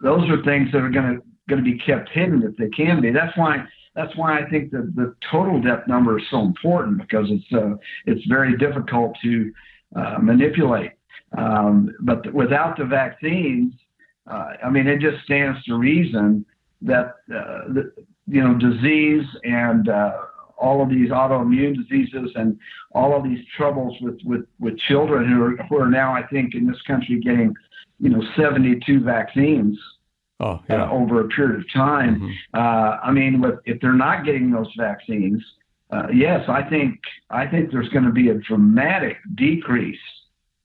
those 0.03 0.29
are 0.31 0.43
things 0.45 0.71
that 0.73 0.79
are 0.79 0.91
going 0.91 1.17
to 1.17 1.23
going 1.49 1.63
to 1.63 1.71
be 1.71 1.79
kept 1.79 2.09
hidden 2.11 2.43
if 2.43 2.57
they 2.57 2.69
can 2.69 3.01
be. 3.01 3.11
That's 3.11 3.37
why 3.37 3.65
that's 3.95 4.15
why 4.17 4.39
I 4.39 4.49
think 4.49 4.71
the 4.71 4.93
the 4.95 5.15
total 5.31 5.61
death 5.61 5.87
number 5.87 6.19
is 6.19 6.25
so 6.31 6.41
important 6.41 6.99
because 6.99 7.27
it's 7.31 7.53
uh, 7.53 7.77
it's 8.07 8.25
very 8.27 8.57
difficult 8.57 9.17
to 9.23 9.53
uh, 9.97 10.19
manipulate. 10.21 10.93
Um, 11.37 11.95
but 12.01 12.33
without 12.33 12.79
the 12.79 12.85
vaccines, 12.85 13.75
uh, 14.31 14.53
I 14.65 14.71
mean, 14.71 14.87
it 14.87 15.01
just 15.01 15.25
stands 15.25 15.63
to 15.65 15.77
reason 15.77 16.47
that 16.83 17.17
uh, 17.35 17.73
the, 17.73 17.93
you 18.27 18.43
know 18.43 18.55
disease 18.59 19.27
and 19.43 19.89
uh, 19.89 20.13
all 20.57 20.83
of 20.83 20.89
these 20.89 21.11
autoimmune 21.11 21.77
diseases 21.77 22.31
and 22.37 22.59
all 22.93 23.17
of 23.17 23.25
these 23.25 23.45
troubles 23.57 23.97
with, 24.01 24.19
with, 24.25 24.47
with 24.59 24.79
children 24.79 25.29
who 25.29 25.43
are, 25.43 25.57
who 25.69 25.79
are 25.79 25.91
now, 25.91 26.15
I 26.15 26.27
think, 26.29 26.55
in 26.55 26.67
this 26.67 26.81
country 26.87 27.21
getting 27.21 27.55
you 27.99 28.11
know 28.11 28.23
72 28.37 29.01
vaccines 29.01 29.79
oh, 30.41 30.61
yeah. 30.69 30.85
uh, 30.85 30.91
over 30.91 31.21
a 31.21 31.29
period 31.29 31.61
of 31.61 31.67
time. 31.73 32.17
Mm-hmm. 32.17 32.31
Uh, 32.55 32.99
I 33.03 33.13
mean, 33.13 33.41
with, 33.41 33.61
if 33.65 33.81
they're 33.81 33.93
not 33.93 34.25
getting 34.25 34.51
those 34.51 34.73
vaccines, 34.79 35.43
uh, 35.91 36.09
yes, 36.13 36.41
I 36.49 36.63
think 36.63 37.01
I 37.31 37.47
think 37.47 37.71
there's 37.71 37.89
going 37.91 38.05
to 38.05 38.13
be 38.13 38.31
a 38.31 38.35
dramatic 38.35 39.17
decrease 39.35 39.99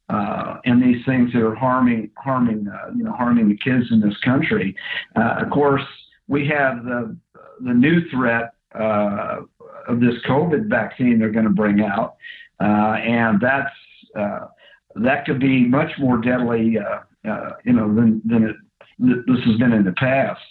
uh, 0.09 0.57
and 0.65 0.81
these 0.81 1.03
things 1.05 1.31
that 1.33 1.41
are 1.41 1.55
harming 1.55 2.09
harming 2.17 2.67
uh, 2.67 2.91
you 2.95 3.03
know 3.03 3.11
harming 3.11 3.47
the 3.47 3.57
kids 3.57 3.85
in 3.91 4.01
this 4.01 4.17
country. 4.25 4.75
Uh, 5.15 5.35
of 5.39 5.49
course, 5.51 5.83
we 6.27 6.47
have 6.47 6.83
the 6.83 7.15
the 7.61 7.73
new 7.73 8.09
threat 8.09 8.53
uh, 8.73 9.41
of 9.87 9.99
this 9.99 10.15
COVID 10.27 10.67
vaccine 10.67 11.19
they're 11.19 11.31
going 11.31 11.45
to 11.45 11.51
bring 11.51 11.81
out, 11.81 12.15
uh, 12.59 12.95
and 13.03 13.39
that's 13.39 13.69
uh, 14.15 14.47
that 14.95 15.25
could 15.25 15.39
be 15.39 15.65
much 15.65 15.91
more 15.99 16.17
deadly, 16.17 16.77
you 17.23 17.73
know, 17.73 17.93
than 17.93 18.21
than 18.25 18.43
it, 18.43 18.55
this 18.99 19.43
has 19.45 19.57
been 19.57 19.73
in 19.73 19.83
the 19.83 19.93
past. 19.93 20.41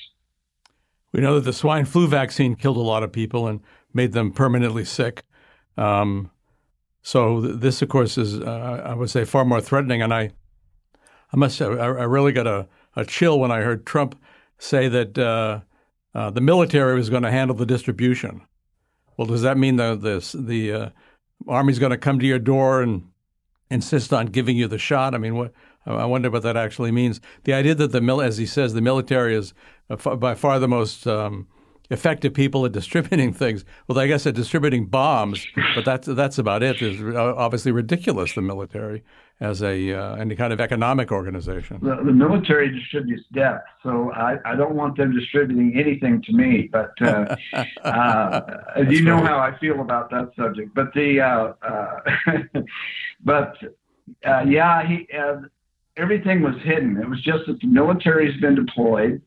We 1.12 1.20
know 1.20 1.36
that 1.36 1.44
the 1.44 1.52
swine 1.52 1.84
flu 1.84 2.06
vaccine 2.06 2.54
killed 2.54 2.76
a 2.76 2.80
lot 2.80 3.02
of 3.02 3.12
people 3.12 3.46
and 3.46 3.60
made 3.94 4.12
them 4.12 4.32
permanently 4.32 4.84
sick. 4.84 5.22
Um, 5.76 6.30
so 7.02 7.40
this, 7.40 7.80
of 7.80 7.88
course, 7.88 8.18
is 8.18 8.38
uh, 8.38 8.82
I 8.84 8.94
would 8.94 9.10
say 9.10 9.24
far 9.24 9.44
more 9.44 9.60
threatening. 9.60 10.02
And 10.02 10.12
I, 10.12 10.30
I 11.32 11.36
must 11.36 11.56
say, 11.56 11.66
I, 11.66 11.86
I 11.86 12.04
really 12.04 12.32
got 12.32 12.46
a, 12.46 12.68
a, 12.96 13.04
chill 13.04 13.40
when 13.40 13.50
I 13.50 13.62
heard 13.62 13.86
Trump 13.86 14.18
say 14.58 14.88
that 14.88 15.16
uh, 15.16 15.60
uh, 16.14 16.30
the 16.30 16.40
military 16.40 16.94
was 16.94 17.08
going 17.08 17.22
to 17.22 17.30
handle 17.30 17.56
the 17.56 17.66
distribution. 17.66 18.42
Well, 19.16 19.26
does 19.26 19.42
that 19.42 19.56
mean 19.56 19.76
the 19.76 19.96
the, 19.96 20.38
the 20.38 20.72
uh, 20.72 20.90
army's 21.46 21.78
going 21.78 21.90
to 21.90 21.98
come 21.98 22.18
to 22.18 22.26
your 22.26 22.38
door 22.38 22.82
and 22.82 23.08
insist 23.70 24.12
on 24.12 24.26
giving 24.26 24.56
you 24.56 24.68
the 24.68 24.78
shot? 24.78 25.14
I 25.14 25.18
mean, 25.18 25.36
what? 25.36 25.52
I 25.96 26.04
wonder 26.04 26.30
what 26.30 26.42
that 26.42 26.56
actually 26.56 26.92
means. 26.92 27.20
The 27.44 27.52
idea 27.54 27.74
that 27.74 27.92
the 27.92 28.00
mil, 28.00 28.20
as 28.20 28.38
he 28.38 28.46
says, 28.46 28.74
the 28.74 28.80
military 28.80 29.34
is 29.34 29.54
by 29.88 30.34
far 30.34 30.58
the 30.58 30.68
most 30.68 31.06
um, 31.06 31.46
effective 31.90 32.34
people 32.34 32.64
at 32.66 32.72
distributing 32.72 33.32
things. 33.42 33.64
Well, 33.86 33.98
I 33.98 34.06
guess 34.06 34.26
at 34.26 34.34
distributing 34.34 34.86
bombs, 34.86 35.46
but 35.74 35.84
that's 35.84 36.06
that's 36.06 36.38
about 36.38 36.62
it. 36.62 36.80
It's 36.82 37.02
obviously 37.16 37.72
ridiculous. 37.72 38.34
The 38.34 38.42
military 38.42 39.02
as 39.40 39.62
a 39.62 39.92
uh, 39.92 40.16
any 40.16 40.34
kind 40.34 40.52
of 40.52 40.60
economic 40.60 41.12
organization. 41.12 41.78
The, 41.82 41.96
the, 42.04 42.12
military 42.12 42.76
distributes 42.76 43.24
death, 43.32 43.62
so 43.82 44.12
I, 44.12 44.36
I 44.44 44.56
don't 44.56 44.74
want 44.74 44.96
them 44.96 45.14
distributing 45.14 45.78
anything 45.78 46.22
to 46.22 46.32
me. 46.32 46.68
But 46.70 46.90
uh, 47.00 47.36
uh, 47.84 48.60
you 48.88 49.02
know 49.02 49.22
how 49.22 49.38
I 49.38 49.56
feel 49.58 49.80
about 49.80 50.10
that 50.10 50.32
subject. 50.36 50.74
But 50.74 50.92
the 50.92 51.20
uh, 51.20 51.52
uh, 51.62 52.60
but 53.24 53.56
uh, 54.26 54.44
yeah, 54.46 54.86
he 54.86 55.06
everything 55.98 56.42
was 56.42 56.54
hidden. 56.64 56.96
It 56.96 57.08
was 57.08 57.20
just 57.22 57.46
that 57.46 57.60
the 57.60 57.66
military's 57.66 58.38
been 58.40 58.54
deployed. 58.54 59.20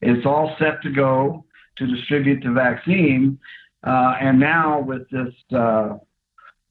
It's 0.00 0.26
all 0.26 0.56
set 0.58 0.82
to 0.82 0.90
go 0.90 1.44
to 1.76 1.86
distribute 1.86 2.42
the 2.42 2.52
vaccine. 2.52 3.38
Uh, 3.84 4.14
and 4.20 4.40
now 4.40 4.80
with 4.80 5.08
this 5.10 5.32
uh, 5.52 5.96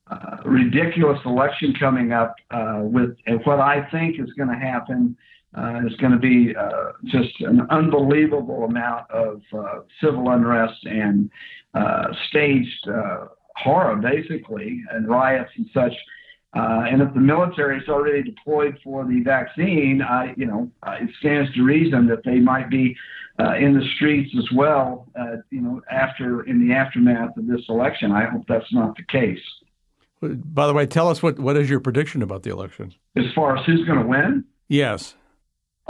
uh, 0.09 0.37
ridiculous 0.45 1.19
election 1.25 1.73
coming 1.79 2.11
up, 2.11 2.35
uh, 2.51 2.79
with 2.81 3.11
what 3.45 3.59
I 3.59 3.87
think 3.91 4.19
is 4.19 4.31
going 4.33 4.49
to 4.49 4.55
happen 4.55 5.15
uh, 5.57 5.81
is 5.85 5.95
going 5.95 6.11
to 6.11 6.19
be 6.19 6.53
uh, 6.55 6.91
just 7.05 7.39
an 7.41 7.61
unbelievable 7.69 8.65
amount 8.65 9.09
of 9.09 9.41
civil 10.01 10.29
unrest 10.31 10.85
and 10.85 11.29
staged 12.29 12.87
horror, 13.55 13.95
basically, 13.95 14.83
and 14.91 15.07
riots 15.07 15.51
and 15.55 15.67
such. 15.73 15.93
Uh, 16.55 16.85
and 16.89 17.01
if 17.01 17.13
the 17.13 17.19
military 17.19 17.77
is 17.77 17.87
already 17.89 18.23
deployed 18.23 18.77
for 18.83 19.05
the 19.05 19.21
vaccine, 19.21 20.01
I, 20.01 20.33
you 20.37 20.45
know, 20.45 20.71
uh, 20.83 20.95
it 21.01 21.09
stands 21.19 21.53
to 21.53 21.63
reason 21.63 22.07
that 22.07 22.23
they 22.23 22.39
might 22.39 22.69
be 22.69 22.95
uh, 23.39 23.55
in 23.55 23.73
the 23.73 23.85
streets 23.95 24.33
as 24.37 24.49
well. 24.55 25.07
Uh, 25.19 25.37
you 25.51 25.61
know, 25.61 25.81
after 25.91 26.43
in 26.43 26.65
the 26.65 26.73
aftermath 26.73 27.37
of 27.37 27.47
this 27.47 27.61
election, 27.69 28.11
I 28.11 28.25
hope 28.25 28.45
that's 28.47 28.71
not 28.73 28.95
the 28.95 29.03
case. 29.03 29.41
By 30.21 30.65
the 30.65 30.73
way, 30.73 30.87
tell 30.87 31.09
us 31.09 31.21
what 31.21 31.37
what 31.37 31.55
is 31.57 31.69
your 31.69 31.79
prediction 31.79 32.23
about 32.23 32.41
the 32.43 32.49
election? 32.49 32.93
As 33.15 33.25
far 33.35 33.55
as 33.57 33.65
who's 33.65 33.85
going 33.85 33.99
to 33.99 34.07
win? 34.07 34.43
Yes. 34.67 35.15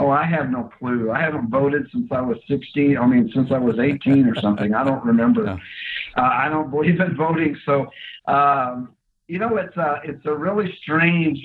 Oh, 0.00 0.10
I 0.10 0.26
have 0.26 0.50
no 0.50 0.70
clue. 0.78 1.10
I 1.10 1.20
haven't 1.20 1.50
voted 1.50 1.88
since 1.92 2.06
I 2.12 2.20
was 2.20 2.36
16. 2.46 2.96
I 2.98 3.06
mean, 3.06 3.30
since 3.34 3.50
I 3.50 3.58
was 3.58 3.78
18 3.80 4.26
or 4.26 4.40
something. 4.40 4.74
I 4.74 4.84
don't 4.84 5.04
remember. 5.04 5.44
No. 6.16 6.22
Uh, 6.22 6.30
I 6.32 6.48
don't 6.48 6.70
believe 6.70 6.98
in 7.00 7.16
voting. 7.16 7.56
So, 7.64 7.86
um, 8.26 8.94
you 9.28 9.38
know, 9.38 9.56
it's 9.58 9.76
a, 9.76 10.00
it's 10.04 10.24
a 10.24 10.34
really 10.34 10.74
strange, 10.82 11.38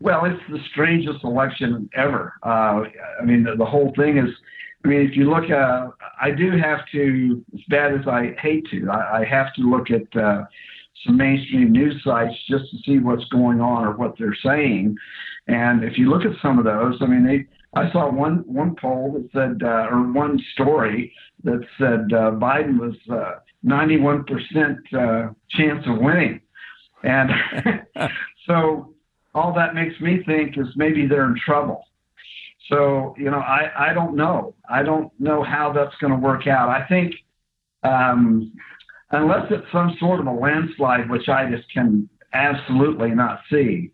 well, 0.00 0.24
it's 0.24 0.42
the 0.50 0.58
strangest 0.72 1.24
election 1.24 1.88
ever. 1.96 2.34
Uh, 2.44 2.82
I 3.20 3.24
mean, 3.24 3.44
the, 3.44 3.54
the, 3.56 3.64
whole 3.64 3.92
thing 3.96 4.18
is, 4.18 4.28
I 4.84 4.88
mean, 4.88 5.00
if 5.00 5.16
you 5.16 5.30
look, 5.30 5.50
uh, 5.50 5.88
I 6.20 6.32
do 6.32 6.50
have 6.58 6.80
to, 6.92 7.44
as 7.54 7.60
bad 7.68 7.94
as 7.94 8.06
I 8.08 8.34
hate 8.40 8.66
to, 8.72 8.90
I, 8.90 9.20
I 9.20 9.24
have 9.24 9.54
to 9.54 9.62
look 9.62 9.86
at 9.90 10.20
uh, 10.20 10.44
some 11.06 11.16
mainstream 11.16 11.70
news 11.70 12.00
sites 12.04 12.34
just 12.48 12.64
to 12.70 12.76
see 12.84 12.98
what's 12.98 13.24
going 13.26 13.60
on 13.60 13.84
or 13.84 13.96
what 13.96 14.14
they're 14.18 14.36
saying. 14.44 14.96
And 15.46 15.84
if 15.84 15.96
you 15.96 16.10
look 16.10 16.22
at 16.22 16.40
some 16.42 16.58
of 16.58 16.64
those, 16.64 16.98
I 17.00 17.06
mean, 17.06 17.24
they, 17.24 17.46
I 17.80 17.90
saw 17.92 18.10
one 18.10 18.42
one 18.46 18.74
poll 18.80 19.12
that 19.12 19.30
said, 19.32 19.66
uh, 19.66 19.86
or 19.90 20.12
one 20.12 20.40
story 20.54 21.12
that 21.44 21.60
said 21.78 22.12
uh, 22.12 22.32
Biden 22.32 22.78
was 22.78 22.96
uh, 23.10 23.38
91% 23.64 24.24
uh, 24.92 25.32
chance 25.50 25.84
of 25.86 25.98
winning. 25.98 26.40
And 27.02 27.30
so 28.46 28.94
all 29.34 29.52
that 29.54 29.74
makes 29.74 29.98
me 30.00 30.22
think 30.26 30.58
is 30.58 30.66
maybe 30.76 31.06
they're 31.06 31.26
in 31.26 31.36
trouble. 31.44 31.84
So, 32.68 33.14
you 33.18 33.30
know, 33.30 33.38
I, 33.38 33.90
I 33.90 33.94
don't 33.94 34.16
know. 34.16 34.54
I 34.68 34.82
don't 34.82 35.10
know 35.18 35.42
how 35.42 35.72
that's 35.72 35.94
going 36.00 36.12
to 36.12 36.18
work 36.18 36.46
out. 36.46 36.68
I 36.68 36.86
think 36.86 37.14
um, 37.82 38.52
unless 39.10 39.46
it's 39.50 39.66
some 39.72 39.96
sort 39.98 40.20
of 40.20 40.26
a 40.26 40.32
landslide, 40.32 41.10
which 41.10 41.28
I 41.28 41.50
just 41.50 41.70
can 41.72 42.08
absolutely 42.32 43.10
not 43.10 43.40
see, 43.50 43.90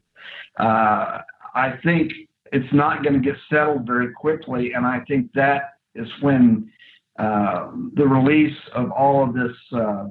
uh, 0.59 1.19
I 1.55 1.79
think 1.83 2.13
it's 2.53 2.73
not 2.73 3.03
going 3.03 3.15
to 3.15 3.21
get 3.21 3.37
settled 3.51 3.87
very 3.87 4.13
quickly. 4.13 4.73
And 4.75 4.87
I 4.87 5.01
think 5.09 5.33
that 5.35 5.75
is 5.95 6.09
when 6.21 6.71
uh, 7.19 7.71
the 7.95 8.07
release 8.07 8.57
of 8.75 8.91
all 8.91 9.25
of 9.25 9.35
this 9.35 9.57
uh, 9.75 10.07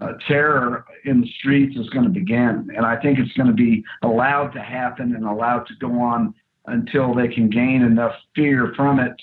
uh, 0.00 0.12
terror 0.26 0.84
in 1.04 1.20
the 1.20 1.28
streets 1.38 1.76
is 1.76 1.88
going 1.90 2.04
to 2.04 2.10
begin. 2.10 2.70
And 2.76 2.86
I 2.86 2.96
think 3.00 3.18
it's 3.18 3.32
going 3.32 3.48
to 3.48 3.52
be 3.52 3.84
allowed 4.02 4.48
to 4.50 4.60
happen 4.60 5.14
and 5.14 5.24
allowed 5.24 5.66
to 5.66 5.74
go 5.80 6.00
on 6.00 6.34
until 6.66 7.14
they 7.14 7.28
can 7.28 7.48
gain 7.48 7.82
enough 7.82 8.12
fear 8.34 8.72
from 8.76 9.00
it 9.00 9.14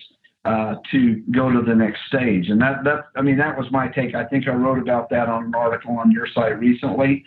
uh, 0.46 0.76
to 0.92 1.24
go 1.32 1.52
to 1.52 1.62
the 1.62 1.74
next 1.74 2.00
stage. 2.08 2.50
And 2.50 2.62
that, 2.62 2.84
that, 2.84 3.06
I 3.16 3.22
mean, 3.22 3.38
that 3.38 3.58
was 3.58 3.66
my 3.72 3.88
take. 3.88 4.14
I 4.14 4.26
think 4.26 4.48
I 4.48 4.52
wrote 4.52 4.80
about 4.80 5.10
that 5.10 5.28
on 5.28 5.46
an 5.46 5.56
article 5.56 5.98
on 5.98 6.12
your 6.12 6.28
site 6.34 6.60
recently. 6.60 7.24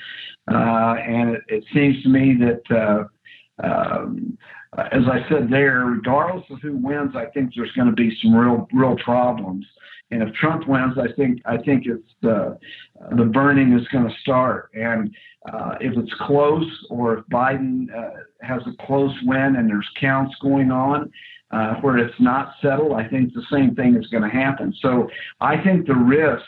Uh, 0.50 0.94
and 1.04 1.30
it, 1.30 1.42
it, 1.48 1.64
seems 1.74 2.02
to 2.04 2.08
me 2.08 2.36
that, 2.38 2.62
uh, 2.70 3.66
um, 3.66 4.38
as 4.92 5.02
I 5.10 5.28
said 5.28 5.48
there, 5.50 5.80
regardless 5.80 6.44
of 6.50 6.60
who 6.60 6.76
wins, 6.76 7.16
I 7.16 7.26
think 7.26 7.52
there's 7.56 7.72
going 7.72 7.88
to 7.88 7.94
be 7.94 8.16
some 8.22 8.34
real, 8.34 8.68
real 8.72 8.96
problems. 9.04 9.66
And 10.10 10.22
if 10.22 10.34
Trump 10.34 10.66
wins, 10.66 10.96
I 10.98 11.12
think 11.12 11.42
I 11.44 11.58
think 11.58 11.84
it's 11.86 12.08
the 12.22 12.58
the 13.16 13.24
burning 13.24 13.78
is 13.78 13.86
going 13.88 14.08
to 14.08 14.14
start. 14.20 14.70
And 14.74 15.14
uh, 15.52 15.74
if 15.80 15.96
it's 15.96 16.12
close, 16.20 16.68
or 16.90 17.18
if 17.18 17.24
Biden 17.26 17.86
uh, 17.94 18.22
has 18.40 18.62
a 18.66 18.86
close 18.86 19.14
win 19.24 19.56
and 19.56 19.68
there's 19.68 19.88
counts 20.00 20.34
going 20.40 20.70
on 20.70 21.12
uh, 21.50 21.74
where 21.76 21.98
it's 21.98 22.18
not 22.20 22.54
settled, 22.62 22.92
I 22.92 23.06
think 23.06 23.34
the 23.34 23.44
same 23.52 23.74
thing 23.74 23.96
is 23.96 24.06
going 24.08 24.22
to 24.22 24.30
happen. 24.30 24.74
So 24.80 25.08
I 25.40 25.62
think 25.62 25.86
the 25.86 25.94
risk 25.94 26.42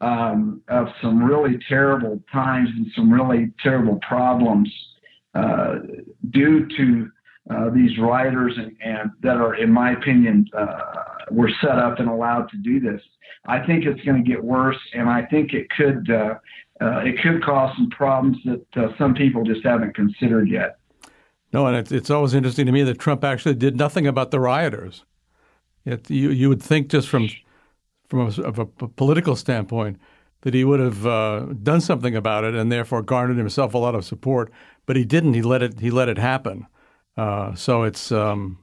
um, 0.00 0.62
of 0.68 0.88
some 1.00 1.22
really 1.22 1.58
terrible 1.68 2.22
times 2.32 2.68
and 2.76 2.86
some 2.96 3.12
really 3.12 3.52
terrible 3.62 4.00
problems 4.06 4.70
uh, 5.34 5.76
due 6.30 6.66
to 6.76 7.10
uh, 7.50 7.70
these 7.70 7.98
rioters 7.98 8.54
and, 8.56 8.76
and, 8.84 9.10
that 9.22 9.36
are, 9.36 9.56
in 9.56 9.70
my 9.70 9.92
opinion, 9.92 10.48
uh, 10.56 10.76
were 11.30 11.50
set 11.60 11.78
up 11.78 11.98
and 11.98 12.08
allowed 12.08 12.48
to 12.50 12.56
do 12.58 12.78
this. 12.78 13.00
I 13.46 13.64
think 13.66 13.84
it's 13.84 14.00
going 14.02 14.22
to 14.22 14.28
get 14.28 14.42
worse, 14.42 14.78
and 14.94 15.08
I 15.08 15.24
think 15.26 15.52
it 15.52 15.68
could 15.70 16.08
uh, 16.08 16.34
uh 16.80 17.00
it 17.00 17.20
could 17.20 17.42
cause 17.42 17.74
some 17.76 17.90
problems 17.90 18.36
that 18.44 18.64
uh, 18.76 18.96
some 18.96 19.14
people 19.14 19.42
just 19.42 19.64
haven't 19.64 19.96
considered 19.96 20.48
yet. 20.48 20.78
No, 21.52 21.66
and 21.66 21.76
it's, 21.76 21.90
it's 21.90 22.10
always 22.10 22.32
interesting 22.32 22.66
to 22.66 22.72
me 22.72 22.84
that 22.84 23.00
Trump 23.00 23.24
actually 23.24 23.56
did 23.56 23.76
nothing 23.76 24.06
about 24.06 24.30
the 24.30 24.38
rioters. 24.38 25.04
It, 25.84 26.08
you 26.08 26.30
you 26.30 26.48
would 26.48 26.62
think 26.62 26.88
just 26.88 27.08
from 27.08 27.28
from 28.08 28.20
a, 28.20 28.42
a, 28.42 28.84
a 28.84 28.88
political 28.88 29.34
standpoint 29.34 29.98
that 30.42 30.54
he 30.54 30.64
would 30.64 30.78
have 30.78 31.02
done 31.64 31.80
something 31.80 32.14
about 32.14 32.44
it 32.44 32.54
and 32.54 32.70
therefore 32.70 33.02
garnered 33.02 33.36
himself 33.36 33.74
a 33.74 33.78
lot 33.78 33.96
of 33.96 34.04
support, 34.04 34.52
but 34.86 34.94
he 34.94 35.04
didn't. 35.04 35.34
He 35.34 35.42
let 35.42 35.62
it 35.62 35.80
he 35.80 35.90
let 35.90 36.08
it 36.08 36.18
happen. 36.18 36.66
Uh, 37.16 37.54
so 37.54 37.82
it's, 37.82 38.10
um, 38.10 38.58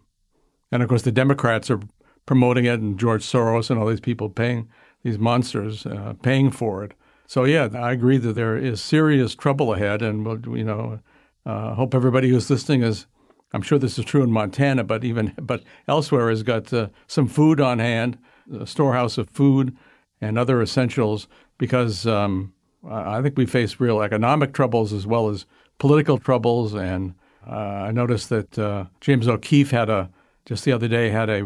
and 0.71 0.81
of 0.81 0.89
course, 0.89 1.03
the 1.03 1.11
Democrats 1.11 1.69
are 1.69 1.79
promoting 2.25 2.65
it, 2.65 2.79
and 2.79 2.99
George 2.99 3.23
Soros 3.23 3.69
and 3.69 3.79
all 3.79 3.87
these 3.87 3.99
people 3.99 4.29
paying 4.29 4.69
these 5.03 5.17
monsters 5.17 5.85
uh, 5.85 6.13
paying 6.21 6.51
for 6.51 6.83
it. 6.83 6.93
So 7.27 7.43
yeah, 7.43 7.69
I 7.73 7.91
agree 7.91 8.17
that 8.17 8.33
there 8.33 8.57
is 8.57 8.81
serious 8.81 9.35
trouble 9.35 9.73
ahead, 9.73 10.01
and 10.01 10.25
we'll, 10.25 10.57
you 10.57 10.63
know, 10.63 10.99
uh, 11.45 11.73
hope 11.75 11.93
everybody 11.95 12.29
who's 12.29 12.49
listening 12.49 12.83
is. 12.83 13.05
I'm 13.51 13.63
sure 13.63 13.79
this 13.79 13.97
is 13.97 14.05
true 14.05 14.21
in 14.21 14.31
Montana, 14.31 14.83
but 14.83 15.03
even 15.03 15.33
but 15.41 15.63
elsewhere 15.87 16.29
has 16.29 16.43
got 16.43 16.71
uh, 16.73 16.89
some 17.07 17.27
food 17.27 17.59
on 17.59 17.79
hand, 17.79 18.17
a 18.59 18.67
storehouse 18.67 19.17
of 19.17 19.29
food 19.29 19.75
and 20.21 20.37
other 20.37 20.61
essentials, 20.61 21.27
because 21.57 22.05
um, 22.05 22.53
I 22.87 23.21
think 23.21 23.37
we 23.37 23.45
face 23.45 23.79
real 23.79 24.01
economic 24.01 24.53
troubles 24.53 24.91
as 24.93 25.07
well 25.07 25.29
as 25.29 25.45
political 25.77 26.17
troubles 26.17 26.73
and 26.73 27.13
I 27.55 27.91
noticed 27.91 28.29
that 28.29 28.57
uh, 28.59 28.85
James 29.01 29.27
O'Keefe 29.27 29.71
had 29.71 29.89
a 29.89 30.09
just 30.45 30.65
the 30.65 30.71
other 30.71 30.87
day 30.87 31.09
had 31.09 31.29
a, 31.29 31.45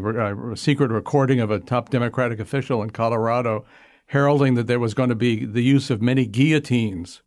a, 0.52 0.56
secret 0.56 0.90
recording 0.90 1.38
of 1.38 1.50
a 1.50 1.58
top 1.58 1.90
Democratic 1.90 2.40
official 2.40 2.82
in 2.82 2.88
Colorado 2.88 3.66
heralding 4.06 4.54
that 4.54 4.66
there 4.66 4.80
was 4.80 4.94
going 4.94 5.10
to 5.10 5.14
be 5.14 5.44
the 5.44 5.62
use 5.62 5.90
of 5.90 6.00
many 6.00 6.26
guillotines 6.26 7.22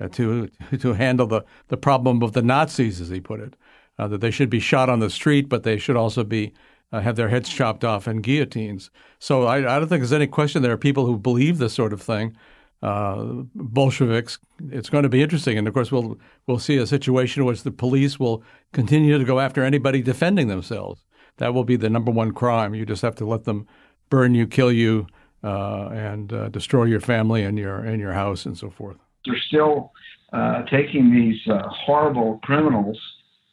uh, 0.00 0.08
to 0.08 0.48
to 0.78 0.94
handle 0.94 1.26
the, 1.26 1.42
the 1.68 1.76
problem 1.76 2.22
of 2.22 2.32
the 2.32 2.42
Nazis, 2.42 3.00
as 3.00 3.08
he 3.08 3.20
put 3.20 3.40
it. 3.40 3.54
Uh, 3.98 4.08
that 4.08 4.22
they 4.22 4.30
should 4.30 4.48
be 4.48 4.58
shot 4.58 4.88
on 4.88 5.00
the 5.00 5.10
street, 5.10 5.48
but 5.48 5.64
they 5.64 5.76
should 5.76 5.96
also 5.96 6.24
be 6.24 6.52
uh, 6.92 7.00
have 7.00 7.16
their 7.16 7.28
heads 7.28 7.48
chopped 7.48 7.84
off 7.84 8.08
in 8.08 8.20
guillotines. 8.20 8.90
So 9.18 9.44
I, 9.44 9.58
I, 9.58 9.78
don't 9.78 9.88
think 9.88 10.00
there's 10.00 10.12
any 10.12 10.26
question 10.26 10.62
there 10.62 10.72
are 10.72 10.78
people 10.78 11.06
who 11.06 11.18
believe 11.18 11.58
this 11.58 11.74
sort 11.74 11.92
of 11.92 12.02
thing. 12.02 12.36
Uh, 12.82 13.44
Bolsheviks. 13.54 14.38
It's 14.70 14.90
going 14.90 15.04
to 15.04 15.08
be 15.08 15.22
interesting, 15.22 15.56
and 15.56 15.68
of 15.68 15.74
course, 15.74 15.92
we'll 15.92 16.18
we'll 16.48 16.58
see 16.58 16.78
a 16.78 16.86
situation 16.86 17.42
in 17.42 17.46
which 17.46 17.62
the 17.62 17.70
police 17.70 18.18
will 18.18 18.42
continue 18.72 19.16
to 19.18 19.24
go 19.24 19.38
after 19.38 19.62
anybody 19.62 20.02
defending 20.02 20.48
themselves. 20.48 21.04
That 21.36 21.54
will 21.54 21.62
be 21.62 21.76
the 21.76 21.88
number 21.88 22.10
one 22.10 22.32
crime. 22.32 22.74
You 22.74 22.84
just 22.84 23.02
have 23.02 23.14
to 23.16 23.24
let 23.24 23.44
them 23.44 23.68
burn 24.10 24.34
you, 24.34 24.48
kill 24.48 24.72
you, 24.72 25.06
uh, 25.44 25.90
and 25.92 26.32
uh, 26.32 26.48
destroy 26.48 26.84
your 26.84 27.00
family 27.00 27.44
and 27.44 27.56
your 27.56 27.78
and 27.78 28.00
your 28.00 28.12
house 28.12 28.46
and 28.46 28.58
so 28.58 28.68
forth. 28.70 28.96
They're 29.26 29.36
still 29.46 29.92
uh, 30.32 30.62
taking 30.64 31.12
these 31.12 31.40
uh, 31.48 31.68
horrible 31.68 32.40
criminals 32.42 32.98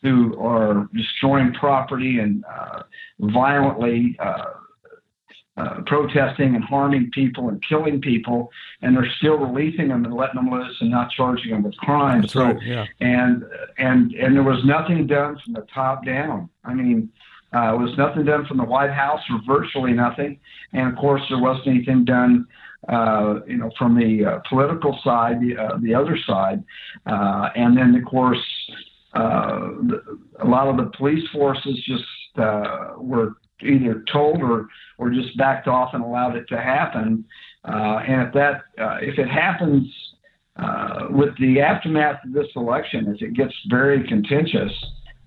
who 0.02 0.40
are 0.40 0.90
destroying 0.96 1.54
property 1.54 2.18
and 2.20 2.44
violently 3.20 4.18
protesting 5.90 6.56
and 6.56 6.64
harming 6.64 7.10
people 7.12 7.50
and 7.50 7.62
killing 7.68 8.00
people, 8.00 8.52
and 8.82 8.96
they're 8.96 9.12
still 9.18 9.38
releasing 9.38 9.88
them 9.90 10.06
and 10.06 10.14
letting 10.14 10.36
them 10.36 10.50
loose 10.52 10.78
and 10.80 10.92
not 10.92 11.10
charging 11.12 11.52
them 11.52 11.64
with 11.64 11.76
crimes. 11.78 12.26
That's 12.26 12.34
so, 12.34 12.44
right. 12.44 12.58
Yeah. 12.64 12.86
And 13.02 13.44
and 13.78 14.14
and 14.14 14.36
there 14.36 14.44
was 14.44 14.64
nothing 14.64 15.08
done 15.08 15.38
from 15.44 15.54
the 15.54 15.66
top 15.74 16.06
down. 16.06 16.50
I 16.64 16.74
mean, 16.74 17.10
uh, 17.52 17.72
there 17.72 17.78
was 17.78 17.98
nothing 17.98 18.24
done 18.24 18.46
from 18.46 18.58
the 18.58 18.64
White 18.64 18.92
House, 18.92 19.22
or 19.32 19.42
virtually 19.46 19.94
nothing. 19.94 20.40
And 20.74 20.88
of 20.92 20.96
course, 20.96 21.24
there 21.30 21.40
wasn't 21.40 21.68
anything 21.68 22.06
done, 22.06 22.46
uh, 22.88 23.40
you 23.48 23.58
know, 23.58 23.72
from 23.78 23.98
the 24.00 24.26
uh, 24.26 24.40
political 24.48 25.00
side, 25.04 25.42
the, 25.42 25.58
uh, 25.58 25.78
the 25.82 25.96
other 25.96 26.18
side. 26.28 26.64
Uh, 27.08 27.50
and 27.56 27.76
then, 27.76 27.96
of 27.96 28.06
course, 28.06 28.46
uh, 29.14 29.60
the, 29.90 30.20
a 30.40 30.48
lot 30.48 30.68
of 30.68 30.78
the 30.78 30.92
police 30.96 31.28
forces 31.30 31.84
just 31.88 32.04
uh, 32.38 32.94
were 32.98 33.34
either 33.64 34.04
told 34.12 34.42
or 34.42 34.68
or 34.98 35.10
just 35.10 35.38
backed 35.38 35.68
off 35.68 35.94
and 35.94 36.04
allowed 36.04 36.36
it 36.36 36.48
to 36.50 36.58
happen. 36.58 37.26
Uh, 37.66 38.00
and 38.08 38.28
if 38.28 38.34
that 38.34 38.62
uh, 38.82 38.98
if 39.02 39.18
it 39.18 39.28
happens 39.28 39.88
uh, 40.56 41.08
with 41.10 41.38
the 41.40 41.60
aftermath 41.62 42.24
of 42.26 42.34
this 42.34 42.48
election, 42.56 43.14
if 43.14 43.22
it 43.22 43.34
gets 43.34 43.54
very 43.70 44.08
contentious 44.08 44.72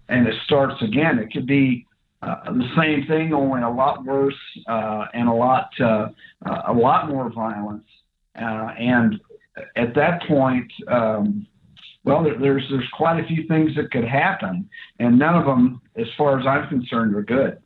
and 0.08 0.26
it 0.26 0.34
starts 0.44 0.80
again, 0.82 1.18
it 1.18 1.32
could 1.32 1.46
be 1.46 1.86
uh, 2.22 2.52
the 2.52 2.68
same 2.76 3.06
thing, 3.06 3.32
only 3.32 3.62
a 3.62 3.68
lot 3.68 4.04
worse 4.04 4.34
uh, 4.68 5.06
and 5.14 5.28
a 5.28 5.32
lot 5.32 5.70
uh, 5.80 6.06
a 6.68 6.72
lot 6.72 7.08
more 7.08 7.30
violence. 7.32 7.86
And 8.34 9.20
at 9.76 9.94
that 9.94 10.22
point, 10.26 10.72
um, 10.88 11.46
well, 12.04 12.24
there's 12.24 12.64
there's 12.70 12.88
quite 12.94 13.22
a 13.22 13.26
few 13.26 13.46
things 13.46 13.74
that 13.76 13.90
could 13.90 14.04
happen, 14.04 14.68
and 14.98 15.18
none 15.18 15.36
of 15.36 15.44
them, 15.44 15.80
as 15.96 16.06
far 16.18 16.38
as 16.38 16.46
I'm 16.46 16.68
concerned, 16.68 17.14
are 17.14 17.22
good. 17.22 17.61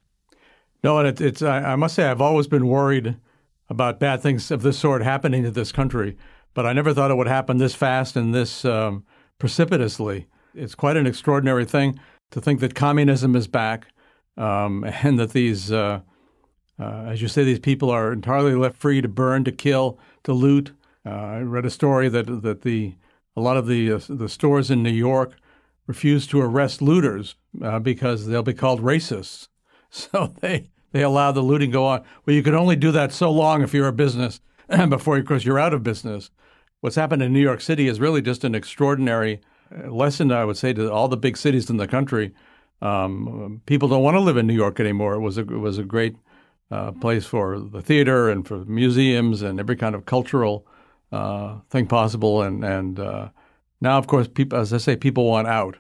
No, 0.82 0.98
and 0.98 1.08
it, 1.08 1.20
it's 1.20 1.42
I, 1.42 1.72
I 1.72 1.76
must 1.76 1.94
say 1.94 2.04
I've 2.04 2.20
always 2.20 2.46
been 2.46 2.66
worried 2.66 3.16
about 3.68 4.00
bad 4.00 4.22
things 4.22 4.50
of 4.50 4.62
this 4.62 4.78
sort 4.78 5.02
happening 5.02 5.42
to 5.42 5.50
this 5.50 5.72
country, 5.72 6.16
but 6.54 6.66
I 6.66 6.72
never 6.72 6.94
thought 6.94 7.10
it 7.10 7.16
would 7.16 7.26
happen 7.26 7.58
this 7.58 7.74
fast 7.74 8.16
and 8.16 8.34
this 8.34 8.64
um, 8.64 9.04
precipitously. 9.38 10.26
It's 10.54 10.74
quite 10.74 10.96
an 10.96 11.06
extraordinary 11.06 11.64
thing 11.64 11.98
to 12.30 12.40
think 12.40 12.60
that 12.60 12.74
communism 12.74 13.34
is 13.36 13.46
back 13.46 13.88
um, 14.36 14.84
and 15.02 15.18
that 15.18 15.30
these, 15.30 15.72
uh, 15.72 16.00
uh, 16.78 17.04
as 17.06 17.22
you 17.22 17.28
say, 17.28 17.44
these 17.44 17.58
people 17.58 17.90
are 17.90 18.12
entirely 18.12 18.54
left 18.54 18.76
free 18.76 19.00
to 19.00 19.08
burn, 19.08 19.44
to 19.44 19.52
kill, 19.52 19.98
to 20.24 20.32
loot. 20.32 20.72
Uh, 21.04 21.10
I 21.10 21.38
read 21.40 21.64
a 21.64 21.70
story 21.70 22.08
that 22.08 22.42
that 22.42 22.62
the 22.62 22.94
a 23.36 23.40
lot 23.40 23.56
of 23.56 23.66
the 23.66 23.92
uh, 23.92 24.00
the 24.08 24.28
stores 24.28 24.70
in 24.70 24.82
New 24.82 24.90
York 24.90 25.36
refuse 25.86 26.26
to 26.26 26.40
arrest 26.40 26.82
looters 26.82 27.36
uh, 27.62 27.78
because 27.78 28.26
they'll 28.26 28.42
be 28.42 28.54
called 28.54 28.82
racists. 28.82 29.48
So 29.90 30.34
they 30.40 30.66
they 30.92 31.02
allow 31.02 31.32
the 31.32 31.42
looting 31.42 31.70
go 31.70 31.86
on. 31.86 32.02
Well, 32.24 32.36
you 32.36 32.42
can 32.42 32.54
only 32.54 32.76
do 32.76 32.92
that 32.92 33.12
so 33.12 33.30
long 33.30 33.62
if 33.62 33.72
you're 33.72 33.88
a 33.88 33.92
business 33.92 34.40
and 34.68 34.90
before, 34.96 35.16
of 35.16 35.26
course, 35.26 35.44
you're 35.44 35.58
out 35.58 35.72
of 35.72 35.82
business. 35.82 36.30
What's 36.80 36.96
happened 36.96 37.22
in 37.22 37.32
New 37.32 37.40
York 37.40 37.60
City 37.60 37.88
is 37.88 38.00
really 38.00 38.20
just 38.20 38.44
an 38.44 38.54
extraordinary 38.54 39.40
uh, 39.74 39.90
lesson, 39.90 40.32
I 40.32 40.44
would 40.44 40.56
say, 40.56 40.72
to 40.74 40.92
all 40.92 41.08
the 41.08 41.16
big 41.16 41.36
cities 41.36 41.70
in 41.70 41.76
the 41.76 41.88
country 41.88 42.34
um, 42.82 43.62
people 43.66 43.88
don't 43.88 44.02
want 44.02 44.16
to 44.16 44.20
live 44.20 44.36
in 44.36 44.46
New 44.46 44.54
York 44.54 44.80
anymore. 44.80 45.14
It 45.14 45.20
was 45.20 45.38
a, 45.38 45.42
it 45.42 45.58
was 45.58 45.78
a 45.78 45.84
great 45.84 46.16
uh, 46.70 46.92
place 46.92 47.24
for 47.24 47.58
the 47.58 47.80
theater 47.80 48.28
and 48.28 48.46
for 48.46 48.64
museums 48.64 49.42
and 49.42 49.58
every 49.58 49.76
kind 49.76 49.94
of 49.94 50.04
cultural 50.04 50.66
uh, 51.12 51.58
thing 51.70 51.86
possible. 51.86 52.42
And 52.42 52.64
and 52.64 52.98
uh, 52.98 53.28
now, 53.80 53.98
of 53.98 54.06
course, 54.06 54.28
people, 54.28 54.58
as 54.58 54.72
I 54.72 54.78
say, 54.78 54.96
people 54.96 55.26
want 55.26 55.48
out, 55.48 55.76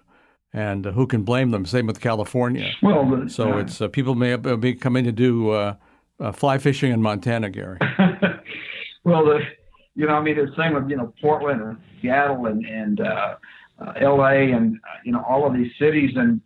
and 0.56 0.84
who 0.86 1.06
can 1.06 1.22
blame 1.22 1.50
them? 1.50 1.66
Same 1.66 1.86
with 1.86 2.00
California. 2.00 2.72
Well, 2.82 3.28
so 3.28 3.54
uh, 3.54 3.58
it's 3.58 3.80
uh, 3.80 3.88
people 3.88 4.14
may 4.14 4.36
be 4.36 4.74
coming 4.74 5.04
to 5.04 5.12
do 5.12 5.50
uh, 5.50 5.74
fly 6.32 6.58
fishing 6.58 6.90
in 6.90 7.00
Montana, 7.00 7.50
Gary. 7.50 7.78
well, 9.04 9.24
the, 9.24 9.40
you 9.94 10.06
know, 10.06 10.14
I 10.14 10.22
mean, 10.22 10.36
the 10.36 10.52
same 10.56 10.74
with 10.74 10.90
you 10.90 10.96
know 10.96 11.12
Portland 11.20 11.60
and 11.60 11.76
Seattle 12.00 12.46
and 12.46 12.64
and 12.64 13.00
L.A. 14.00 14.52
and 14.52 14.78
you 15.04 15.12
know 15.12 15.22
all 15.28 15.46
of 15.46 15.54
these 15.54 15.70
cities 15.78 16.10
and 16.16 16.40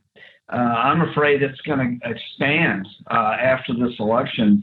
uh, 0.53 0.57
I'm 0.57 1.03
afraid 1.03 1.43
it's 1.43 1.61
going 1.61 2.01
to 2.01 2.11
expand 2.11 2.87
uh, 3.11 3.37
after 3.41 3.73
this 3.73 3.95
election. 4.01 4.63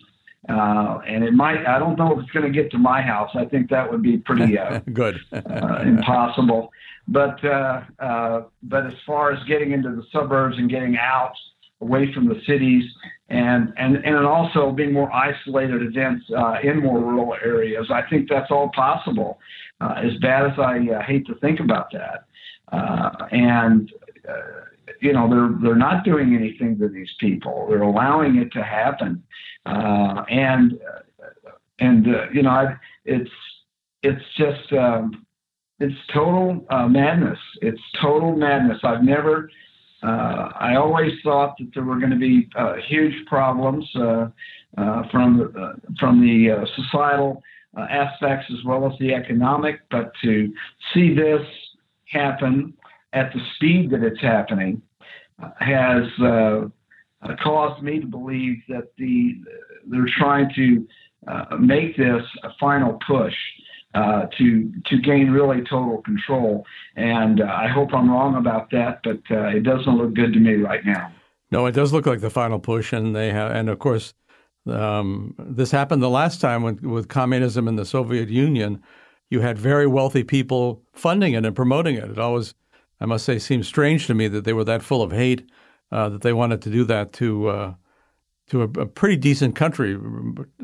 Uh, 0.50 1.00
and 1.06 1.24
it 1.24 1.34
might, 1.34 1.66
I 1.66 1.78
don't 1.78 1.98
know 1.98 2.14
if 2.14 2.24
it's 2.24 2.32
going 2.32 2.52
to 2.52 2.52
get 2.52 2.72
to 2.72 2.78
my 2.78 3.02
house. 3.02 3.32
I 3.36 3.46
think 3.46 3.70
that 3.70 3.92
would 3.92 4.02
be 4.02 4.18
pretty 4.18 4.58
uh, 4.58 4.80
good, 4.94 5.20
uh, 5.34 5.82
impossible. 5.86 6.72
But, 7.08 7.44
uh, 7.44 7.82
uh, 8.00 8.44
but 8.64 8.86
as 8.86 8.94
far 9.06 9.32
as 9.32 9.44
getting 9.48 9.72
into 9.72 9.90
the 9.90 10.04
suburbs 10.12 10.58
and 10.58 10.70
getting 10.70 10.98
out 10.98 11.34
away 11.82 12.14
from 12.14 12.28
the 12.28 12.42
cities 12.48 12.84
and, 13.30 13.74
and, 13.78 13.98
and 13.98 14.26
also 14.26 14.72
being 14.72 14.94
more 14.94 15.14
isolated 15.14 15.82
events 15.82 16.26
uh, 16.36 16.56
in 16.64 16.82
more 16.82 17.00
rural 17.00 17.36
areas, 17.44 17.88
I 17.92 18.02
think 18.10 18.30
that's 18.30 18.50
all 18.50 18.70
possible. 18.74 19.40
Uh, 19.80 19.94
as 19.98 20.18
bad 20.22 20.52
as 20.52 20.58
I 20.58 20.80
uh, 20.92 21.04
hate 21.04 21.28
to 21.28 21.36
think 21.36 21.60
about 21.60 21.92
that. 21.92 22.26
Uh, 22.72 23.28
and, 23.32 23.92
uh, 24.28 24.34
you 25.02 25.14
know 25.14 25.30
they're 25.30 25.50
they're 25.62 25.76
not 25.76 26.04
doing 26.04 26.36
anything 26.36 26.78
to 26.80 26.88
these 26.88 27.10
people. 27.20 27.68
They're 27.70 27.82
allowing 27.82 28.38
it 28.38 28.52
to 28.54 28.64
happen, 28.64 29.24
uh, 29.66 30.24
and 30.30 30.80
and 31.80 32.08
uh, 32.08 32.30
you 32.34 32.44
know 32.44 32.50
I, 32.50 32.76
it's 33.06 33.30
it's 34.04 34.24
just 34.38 34.72
um, 34.74 35.26
it's 35.80 35.96
total 36.14 36.66
uh, 36.70 36.88
madness. 36.88 37.40
It's 37.62 37.82
total 38.02 38.36
madness. 38.36 38.80
I've 38.84 39.04
never. 39.04 39.50
Uh, 40.04 40.52
I 40.60 40.76
always 40.76 41.12
thought 41.24 41.56
that 41.58 41.72
there 41.74 41.84
were 41.84 41.98
going 41.98 42.12
to 42.12 42.18
be 42.18 42.48
uh, 42.56 42.76
huge 42.88 43.26
problems 43.26 43.84
uh, 43.96 44.28
from 45.12 45.54
from 46.00 46.22
the 46.22 46.66
societal 46.76 47.42
aspects 47.78 48.46
as 48.52 48.64
well 48.66 48.92
as 48.92 48.98
the 49.00 49.14
economic, 49.14 49.82
but 49.92 50.12
to 50.24 50.52
see 50.94 51.14
this 51.14 51.42
happen 52.06 52.74
at 53.18 53.34
the 53.34 53.42
speed 53.56 53.90
that 53.92 54.04
it's 54.04 54.22
happening 54.22 54.82
has 55.60 56.04
uh, 56.22 56.68
caused 57.44 57.84
me 57.84 58.00
to 58.00 58.08
believe 58.08 58.58
that 58.70 58.88
the 58.98 59.36
they're 59.88 60.14
trying 60.18 60.50
to 60.56 60.88
uh, 61.28 61.56
make 61.58 61.96
this 61.98 62.24
a 62.44 62.50
final 62.60 63.00
push 63.06 63.34
uh, 63.94 64.28
to 64.38 64.72
to 64.86 64.98
gain 65.00 65.32
really 65.32 65.62
total 65.70 66.02
control. 66.04 66.66
And 66.96 67.42
uh, 67.42 67.46
I 67.46 67.68
hope 67.68 67.94
I'm 67.94 68.10
wrong 68.10 68.36
about 68.36 68.70
that, 68.72 69.00
but 69.04 69.20
uh, 69.32 69.48
it 69.48 69.64
doesn't 69.64 69.98
look 69.98 70.14
good 70.14 70.34
to 70.34 70.40
me 70.40 70.56
right 70.56 70.86
now. 70.86 71.12
No, 71.52 71.66
it 71.66 71.72
does 71.72 71.94
look 71.94 72.06
like 72.06 72.20
the 72.20 72.30
final 72.30 72.60
push, 72.60 72.92
and 72.92 73.16
they 73.16 73.32
have, 73.32 73.52
and 73.52 73.70
of 73.70 73.80
course, 73.80 74.14
um, 74.68 75.34
this 75.40 75.72
happened 75.72 76.04
the 76.04 76.10
last 76.10 76.42
time 76.42 76.62
with, 76.62 76.82
with 76.82 77.08
communism 77.08 77.70
in 77.70 77.78
the 77.78 77.86
Soviet 77.86 78.30
Union. 78.30 78.84
You 79.30 79.40
had 79.40 79.58
very 79.58 79.88
wealthy 79.88 80.24
people 80.24 80.82
funding 80.94 81.34
it 81.34 81.46
and 81.46 81.56
promoting 81.56 81.96
it. 81.96 82.12
It 82.12 82.20
always 82.20 82.54
I 83.00 83.06
must 83.06 83.26
say, 83.26 83.36
it 83.36 83.42
seems 83.42 83.68
strange 83.68 84.08
to 84.08 84.14
me 84.14 84.28
that 84.28 84.44
they 84.44 84.54
were 84.54 84.64
that 84.64 84.84
full 84.84 85.02
of 85.02 85.12
hate 85.12 85.50
uh, 85.92 86.10
that 86.10 86.22
they 86.22 86.34
wanted 86.34 86.62
to 86.64 86.70
do 86.70 86.84
that 86.86 87.14
to 87.14 87.48
uh, 87.48 87.74
to 88.50 88.62
a, 88.62 88.66
a, 88.82 88.86
pretty 88.86 89.18
decent 89.18 89.56
country. 89.56 89.98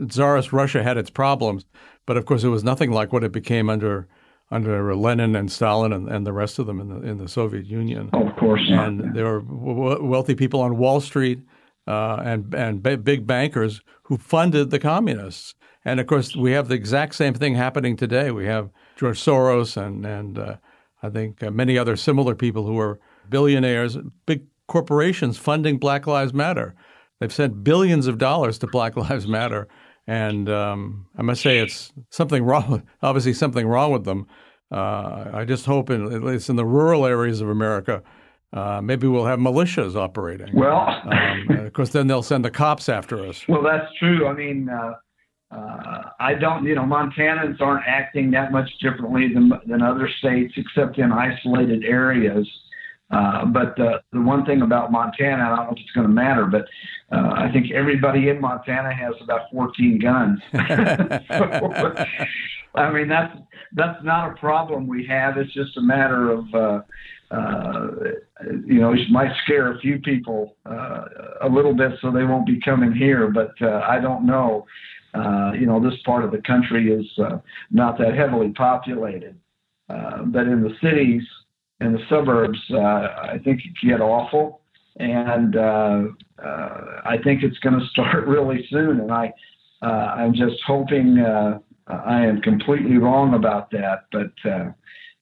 Tsarist 0.08 0.54
Russia 0.54 0.84
had 0.84 0.98
its 0.98 1.10
problems, 1.10 1.66
but 2.06 2.18
of 2.18 2.26
course 2.26 2.44
it 2.44 2.50
was 2.50 2.64
nothing 2.64 2.92
like 2.92 3.12
what 3.12 3.24
it 3.24 3.32
became 3.32 3.70
under 3.70 4.08
under 4.52 4.96
Lenin 4.96 5.36
and 5.36 5.52
Stalin 5.52 5.92
and, 5.92 6.08
and 6.08 6.28
the 6.28 6.34
rest 6.34 6.60
of 6.60 6.68
them 6.68 6.80
in 6.80 6.90
the 6.90 7.02
in 7.08 7.18
the 7.18 7.28
Soviet 7.28 7.66
Union. 7.66 8.10
Oh, 8.14 8.28
of 8.28 8.36
course, 8.36 8.62
and 8.70 9.16
there 9.16 9.26
were 9.26 9.42
w- 9.42 10.06
wealthy 10.06 10.36
people 10.36 10.62
on 10.62 10.78
Wall 10.78 11.02
Street 11.02 11.40
uh, 11.88 12.22
and 12.24 12.54
and 12.54 12.84
b- 12.84 12.96
big 12.96 13.26
bankers 13.26 13.82
who 14.04 14.18
funded 14.18 14.70
the 14.70 14.80
communists. 14.80 15.56
And 15.86 16.00
of 16.00 16.08
course, 16.08 16.36
we 16.36 16.54
have 16.54 16.70
the 16.70 16.76
exact 16.76 17.16
same 17.16 17.34
thing 17.34 17.56
happening 17.56 17.98
today. 17.98 18.32
We 18.32 18.46
have 18.46 18.70
George 18.96 19.20
Soros 19.20 19.76
and 19.76 20.06
and 20.06 20.38
uh, 20.38 20.56
I 21.04 21.10
think 21.10 21.44
uh, 21.44 21.52
many 21.52 21.78
other 21.78 21.96
similar 21.96 22.34
people 22.34 22.66
who 22.66 22.80
are 22.80 23.00
billionaires, 23.30 23.98
big 24.26 24.44
corporations 24.68 25.38
funding 25.38 25.78
Black 25.78 26.08
Lives 26.08 26.34
Matter. 26.34 26.74
They've 27.20 27.32
sent 27.32 27.64
billions 27.64 28.08
of 28.08 28.18
dollars 28.18 28.58
to 28.60 28.68
Black 28.68 28.96
Lives 29.10 29.28
Matter, 29.28 29.68
and 30.08 30.50
um, 30.50 31.06
I 31.18 31.22
must 31.22 31.42
say 31.42 31.60
it's 31.60 31.92
something 32.10 32.44
wrong. 32.44 32.84
Obviously, 33.02 33.34
something 33.34 33.68
wrong 33.68 33.92
with 33.92 34.06
them. 34.06 34.28
Uh, 34.72 35.30
I 35.34 35.46
just 35.46 35.66
hope, 35.66 35.90
in, 35.90 36.12
at 36.12 36.24
least 36.24 36.50
in 36.50 36.56
the 36.56 36.66
rural 36.66 37.06
areas 37.06 37.42
of 37.42 37.50
America, 37.50 38.02
uh, 38.54 38.82
maybe 38.82 39.08
we'll 39.08 39.26
have 39.26 39.40
militias 39.40 39.96
operating. 39.96 40.56
Well, 40.56 40.88
um, 41.12 41.66
of 41.66 41.74
course, 41.74 41.90
then 41.90 42.08
they'll 42.08 42.24
send 42.24 42.46
the 42.46 42.52
cops 42.52 42.88
after 42.88 43.26
us. 43.26 43.44
Well, 43.50 43.62
that's 43.62 43.92
true. 44.00 44.28
I 44.28 44.34
mean, 44.34 44.70
uh, 44.70 44.94
uh, 45.54 46.10
I 46.20 46.34
don't, 46.34 46.66
you 46.66 46.76
know, 46.76 46.84
Montanans 46.84 47.62
aren't 47.62 47.86
acting 47.88 48.32
that 48.32 48.52
much 48.52 48.70
differently 48.82 49.34
than 49.34 49.52
than 49.68 49.82
other 49.82 50.10
states, 50.20 50.54
except 50.58 50.98
in 50.98 51.12
isolated 51.12 51.84
areas. 51.84 52.48
Uh, 53.12 53.46
but 53.46 53.76
the 53.78 54.02
the 54.12 54.22
one 54.22 54.46
thing 54.46 54.62
about 54.64 54.92
Montana, 54.92 55.44
I 55.44 55.50
don't 55.50 55.66
know 55.66 55.72
if 55.74 55.80
it's 55.80 55.92
going 55.92 56.08
to 56.08 56.14
matter, 56.14 56.46
but 56.46 56.66
uh, 57.16 57.34
I 57.36 57.52
think 57.54 57.72
everybody 57.72 58.30
in 58.30 58.42
Montana 58.42 58.94
has 58.94 59.14
about 59.22 59.52
14 59.52 60.00
guns. 60.00 60.40
so, 60.52 61.74
I 62.76 62.92
mean, 62.92 63.08
that's 63.08 63.38
that's 63.74 64.04
not 64.04 64.32
a 64.32 64.36
problem 64.36 64.88
we 64.88 65.06
have. 65.06 65.38
It's 65.38 65.54
just 65.54 65.78
a 65.78 65.82
matter 65.82 66.32
of 66.32 66.46
uh, 66.56 66.82
uh, 67.34 67.88
you 68.66 68.80
know, 68.80 68.94
it 68.94 69.10
might 69.10 69.32
scare 69.44 69.74
a 69.74 69.80
few 69.80 70.00
people 70.00 70.56
uh, 70.66 71.06
a 71.42 71.50
little 71.50 71.74
bit, 71.74 71.92
so 72.02 72.12
they 72.12 72.24
won't 72.24 72.46
be 72.46 72.60
coming 72.62 72.92
here. 72.92 73.28
But 73.30 73.54
uh, 73.62 73.82
I 73.88 74.00
don't 74.00 74.26
know. 74.26 74.66
Uh, 74.66 74.93
you 75.54 75.66
know, 75.66 75.80
this 75.82 76.00
part 76.06 76.24
of 76.24 76.32
the 76.32 76.42
country 76.42 76.92
is 76.92 77.06
uh, 77.20 77.38
not 77.72 77.98
that 77.98 78.16
heavily 78.16 78.50
populated, 78.52 79.38
uh, 79.90 80.24
but 80.24 80.48
in 80.48 80.64
the 80.64 80.76
cities 80.82 81.24
and 81.80 81.96
the 81.96 82.02
suburbs, 82.10 82.60
uh, 82.72 82.78
I 82.78 83.40
think 83.44 83.60
it 83.60 83.74
can 83.80 83.90
get 83.90 84.02
awful, 84.02 84.62
and 84.98 85.56
uh, 85.56 86.04
uh, 86.44 87.02
I 87.06 87.18
think 87.24 87.44
it's 87.44 87.60
going 87.60 87.80
to 87.80 87.86
start 87.88 88.26
really 88.28 88.66
soon. 88.70 89.00
And 89.02 89.12
I, 89.12 89.34
uh, 89.82 90.16
I'm 90.18 90.34
just 90.34 90.62
hoping 90.66 91.20
uh, 91.20 91.60
I 91.88 92.26
am 92.26 92.42
completely 92.42 92.98
wrong 92.98 93.34
about 93.34 93.72
that, 93.72 94.06
but. 94.12 94.32
Uh, 94.50 94.72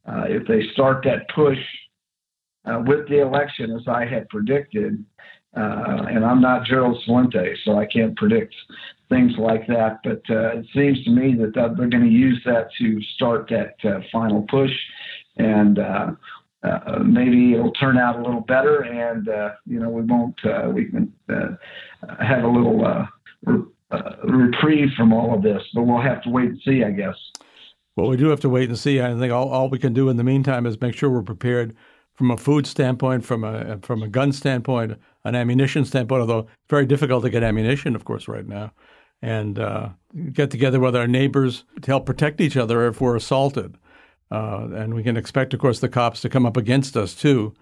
uh, 0.07 0.23
if 0.27 0.47
they 0.47 0.61
start 0.73 1.03
that 1.03 1.29
push 1.33 1.59
uh, 2.65 2.81
with 2.85 3.07
the 3.09 3.21
election 3.21 3.71
as 3.71 3.87
I 3.87 4.05
had 4.05 4.27
predicted. 4.29 5.03
Uh, 5.55 6.03
and 6.09 6.23
I'm 6.23 6.41
not 6.41 6.65
Gerald 6.65 6.97
Celente, 7.05 7.55
so 7.65 7.77
I 7.77 7.85
can't 7.85 8.15
predict 8.15 8.55
things 9.09 9.33
like 9.37 9.67
that. 9.67 9.99
But 10.03 10.21
uh, 10.29 10.59
it 10.59 10.65
seems 10.73 11.03
to 11.03 11.11
me 11.11 11.35
that, 11.35 11.53
that 11.55 11.75
they're 11.77 11.89
going 11.89 12.05
to 12.05 12.09
use 12.09 12.41
that 12.45 12.69
to 12.79 13.01
start 13.15 13.49
that 13.49 13.75
uh, 13.83 13.99
final 14.11 14.45
push, 14.49 14.71
and 15.37 15.77
uh, 15.77 16.11
uh, 16.63 16.99
maybe 17.03 17.53
it'll 17.53 17.73
turn 17.73 17.97
out 17.97 18.17
a 18.17 18.23
little 18.23 18.41
better, 18.41 18.83
and 18.83 19.27
you 19.65 19.79
know 19.79 19.89
we 19.89 20.03
won't 20.03 20.39
we 20.73 20.85
can 20.85 21.11
have 22.19 22.43
a 22.45 22.47
little 22.47 23.05
re- 23.43 23.65
reprieve 24.23 24.89
from 24.95 25.11
all 25.11 25.35
of 25.35 25.43
this. 25.43 25.61
But 25.73 25.83
we'll 25.83 26.01
have 26.01 26.21
to 26.23 26.29
wait 26.29 26.49
and 26.49 26.61
see, 26.63 26.83
I 26.85 26.91
guess. 26.91 27.15
Well, 27.97 28.07
we 28.07 28.15
do 28.15 28.29
have 28.29 28.39
to 28.39 28.49
wait 28.49 28.69
and 28.69 28.79
see. 28.79 29.01
I 29.01 29.13
think 29.15 29.33
all, 29.33 29.49
all 29.49 29.69
we 29.69 29.77
can 29.77 29.93
do 29.93 30.07
in 30.07 30.15
the 30.15 30.23
meantime 30.23 30.65
is 30.65 30.79
make 30.79 30.95
sure 30.95 31.09
we're 31.09 31.23
prepared 31.23 31.75
from 32.21 32.29
a 32.29 32.37
food 32.37 32.67
standpoint, 32.67 33.25
from 33.25 33.43
a 33.43 33.79
from 33.79 34.03
a 34.03 34.07
gun 34.07 34.31
standpoint, 34.31 34.95
an 35.23 35.33
ammunition 35.33 35.83
standpoint. 35.85 36.21
Although 36.21 36.39
it's 36.41 36.69
very 36.69 36.85
difficult 36.85 37.23
to 37.23 37.31
get 37.31 37.41
ammunition, 37.41 37.95
of 37.95 38.05
course, 38.05 38.27
right 38.27 38.47
now, 38.47 38.73
and 39.23 39.57
uh, 39.57 39.89
get 40.31 40.51
together 40.51 40.79
with 40.79 40.95
our 40.95 41.07
neighbors 41.07 41.63
to 41.81 41.87
help 41.89 42.05
protect 42.05 42.39
each 42.39 42.55
other 42.55 42.87
if 42.87 43.01
we're 43.01 43.15
assaulted. 43.15 43.75
Uh, 44.29 44.67
and 44.75 44.93
we 44.93 45.01
can 45.01 45.17
expect, 45.17 45.55
of 45.55 45.59
course, 45.59 45.79
the 45.79 45.89
cops 45.89 46.21
to 46.21 46.29
come 46.29 46.45
up 46.45 46.57
against 46.57 46.95
us 46.95 47.15
too. 47.15 47.55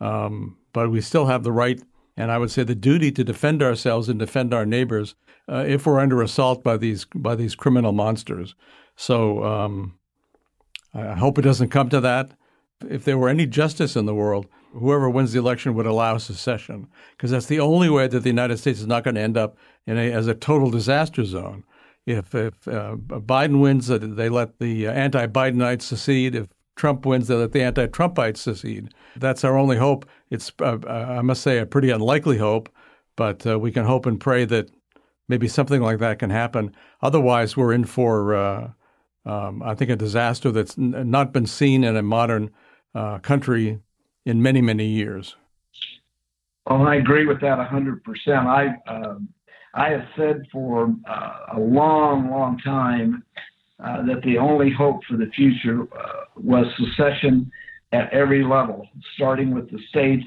Um, 0.00 0.56
but 0.72 0.90
we 0.90 1.02
still 1.02 1.26
have 1.26 1.42
the 1.42 1.52
right, 1.52 1.78
and 2.16 2.32
I 2.32 2.38
would 2.38 2.50
say 2.50 2.62
the 2.62 2.74
duty 2.74 3.12
to 3.12 3.22
defend 3.22 3.62
ourselves 3.62 4.08
and 4.08 4.18
defend 4.18 4.54
our 4.54 4.64
neighbors 4.64 5.14
uh, 5.46 5.66
if 5.68 5.84
we're 5.84 6.00
under 6.00 6.22
assault 6.22 6.64
by 6.64 6.78
these 6.78 7.04
by 7.14 7.34
these 7.34 7.54
criminal 7.54 7.92
monsters. 7.92 8.54
So 8.96 9.44
um, 9.44 9.98
I 10.94 11.16
hope 11.16 11.38
it 11.38 11.42
doesn't 11.42 11.68
come 11.68 11.90
to 11.90 12.00
that 12.00 12.32
if 12.88 13.04
there 13.04 13.18
were 13.18 13.28
any 13.28 13.46
justice 13.46 13.96
in 13.96 14.06
the 14.06 14.14
world, 14.14 14.46
whoever 14.72 15.08
wins 15.08 15.32
the 15.32 15.38
election 15.38 15.74
would 15.74 15.86
allow 15.86 16.18
secession, 16.18 16.86
because 17.16 17.30
that's 17.30 17.46
the 17.46 17.60
only 17.60 17.88
way 17.88 18.06
that 18.06 18.20
the 18.20 18.28
United 18.28 18.58
States 18.58 18.80
is 18.80 18.86
not 18.86 19.04
going 19.04 19.14
to 19.14 19.20
end 19.20 19.36
up 19.36 19.56
in 19.86 19.96
a, 19.96 20.12
as 20.12 20.26
a 20.26 20.34
total 20.34 20.70
disaster 20.70 21.24
zone. 21.24 21.64
If, 22.04 22.34
if 22.34 22.68
uh, 22.68 22.96
Biden 22.96 23.60
wins, 23.60 23.90
uh, 23.90 23.98
they 24.00 24.28
let 24.28 24.58
the 24.58 24.86
anti-Bidenites 24.86 25.82
secede. 25.82 26.34
If 26.34 26.48
Trump 26.76 27.04
wins, 27.04 27.28
they 27.28 27.34
let 27.34 27.52
the 27.52 27.62
anti-Trumpites 27.62 28.36
secede. 28.36 28.92
That's 29.16 29.42
our 29.42 29.56
only 29.56 29.76
hope. 29.76 30.06
It's, 30.30 30.52
uh, 30.60 30.78
uh 30.86 31.16
I 31.18 31.22
must 31.22 31.42
say, 31.42 31.58
a 31.58 31.66
pretty 31.66 31.90
unlikely 31.90 32.38
hope, 32.38 32.68
but 33.16 33.46
uh, 33.46 33.58
we 33.58 33.72
can 33.72 33.86
hope 33.86 34.06
and 34.06 34.20
pray 34.20 34.44
that 34.44 34.70
maybe 35.28 35.48
something 35.48 35.80
like 35.80 35.98
that 35.98 36.18
can 36.18 36.30
happen. 36.30 36.74
Otherwise, 37.02 37.56
we're 37.56 37.72
in 37.72 37.84
for, 37.84 38.34
uh, 38.34 38.70
um, 39.24 39.62
I 39.62 39.74
think, 39.74 39.90
a 39.90 39.96
disaster 39.96 40.52
that's 40.52 40.78
n- 40.78 41.10
not 41.10 41.32
been 41.32 41.46
seen 41.46 41.82
in 41.82 41.96
a 41.96 42.02
modern 42.02 42.50
uh, 42.96 43.18
country 43.18 43.78
in 44.24 44.42
many, 44.42 44.62
many 44.62 44.86
years. 44.86 45.36
Well, 46.66 46.82
I 46.82 46.96
agree 46.96 47.26
with 47.26 47.40
that 47.42 47.58
100%. 47.58 48.00
I, 48.28 48.74
uh, 48.90 49.18
I 49.74 49.90
have 49.90 50.06
said 50.16 50.42
for 50.50 50.94
uh, 51.08 51.56
a 51.56 51.60
long, 51.60 52.30
long 52.30 52.58
time 52.58 53.22
uh, 53.84 54.02
that 54.06 54.22
the 54.24 54.38
only 54.38 54.72
hope 54.72 55.04
for 55.04 55.16
the 55.16 55.30
future 55.36 55.82
uh, 55.82 56.24
was 56.34 56.66
secession 56.78 57.50
at 57.92 58.12
every 58.12 58.42
level, 58.42 58.88
starting 59.14 59.54
with 59.54 59.70
the 59.70 59.78
states, 59.90 60.24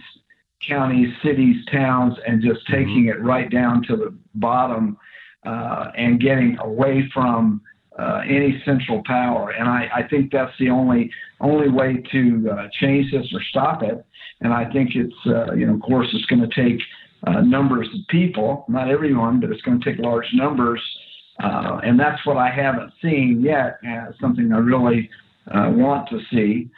counties, 0.65 1.09
cities, 1.23 1.57
towns, 1.71 2.13
and 2.27 2.41
just 2.41 2.61
mm-hmm. 2.67 2.75
taking 2.75 3.05
it 3.07 3.19
right 3.21 3.49
down 3.51 3.83
to 3.83 3.97
the 3.97 4.15
bottom 4.35 4.97
uh, 5.45 5.91
and 5.97 6.21
getting 6.21 6.57
away 6.59 7.09
from 7.13 7.61
uh, 7.99 8.21
any 8.27 8.61
central 8.65 9.01
power. 9.05 9.51
And 9.51 9.67
I, 9.67 9.87
I, 9.93 10.07
think 10.07 10.31
that's 10.31 10.53
the 10.57 10.69
only 10.69 11.11
only 11.41 11.69
way 11.69 12.01
to 12.11 12.49
uh, 12.51 12.67
change 12.79 13.11
this 13.11 13.25
or 13.33 13.41
stop 13.49 13.83
it. 13.83 14.05
And 14.41 14.53
I 14.53 14.71
think 14.71 14.91
it's 14.95 15.13
uh, 15.25 15.53
you 15.53 15.65
know 15.65 15.73
of 15.73 15.81
course 15.81 16.07
it's 16.13 16.25
going 16.25 16.47
to 16.47 16.55
take 16.55 16.79
uh, 17.27 17.41
numbers 17.41 17.87
of 17.93 18.07
people, 18.07 18.65
not 18.69 18.89
everyone, 18.89 19.41
but 19.41 19.49
it's 19.49 19.61
going 19.63 19.81
to 19.81 19.91
take 19.91 19.99
large 19.99 20.27
numbers. 20.33 20.81
Uh, 21.43 21.79
and 21.83 21.99
that's 21.99 22.25
what 22.25 22.37
I 22.37 22.49
haven't 22.49 22.91
seen 23.01 23.41
yet. 23.43 23.79
As 23.85 24.13
something 24.21 24.51
I 24.53 24.59
really 24.59 25.09
uh, 25.47 25.69
want 25.71 26.07
to 26.09 26.19
see. 26.31 26.69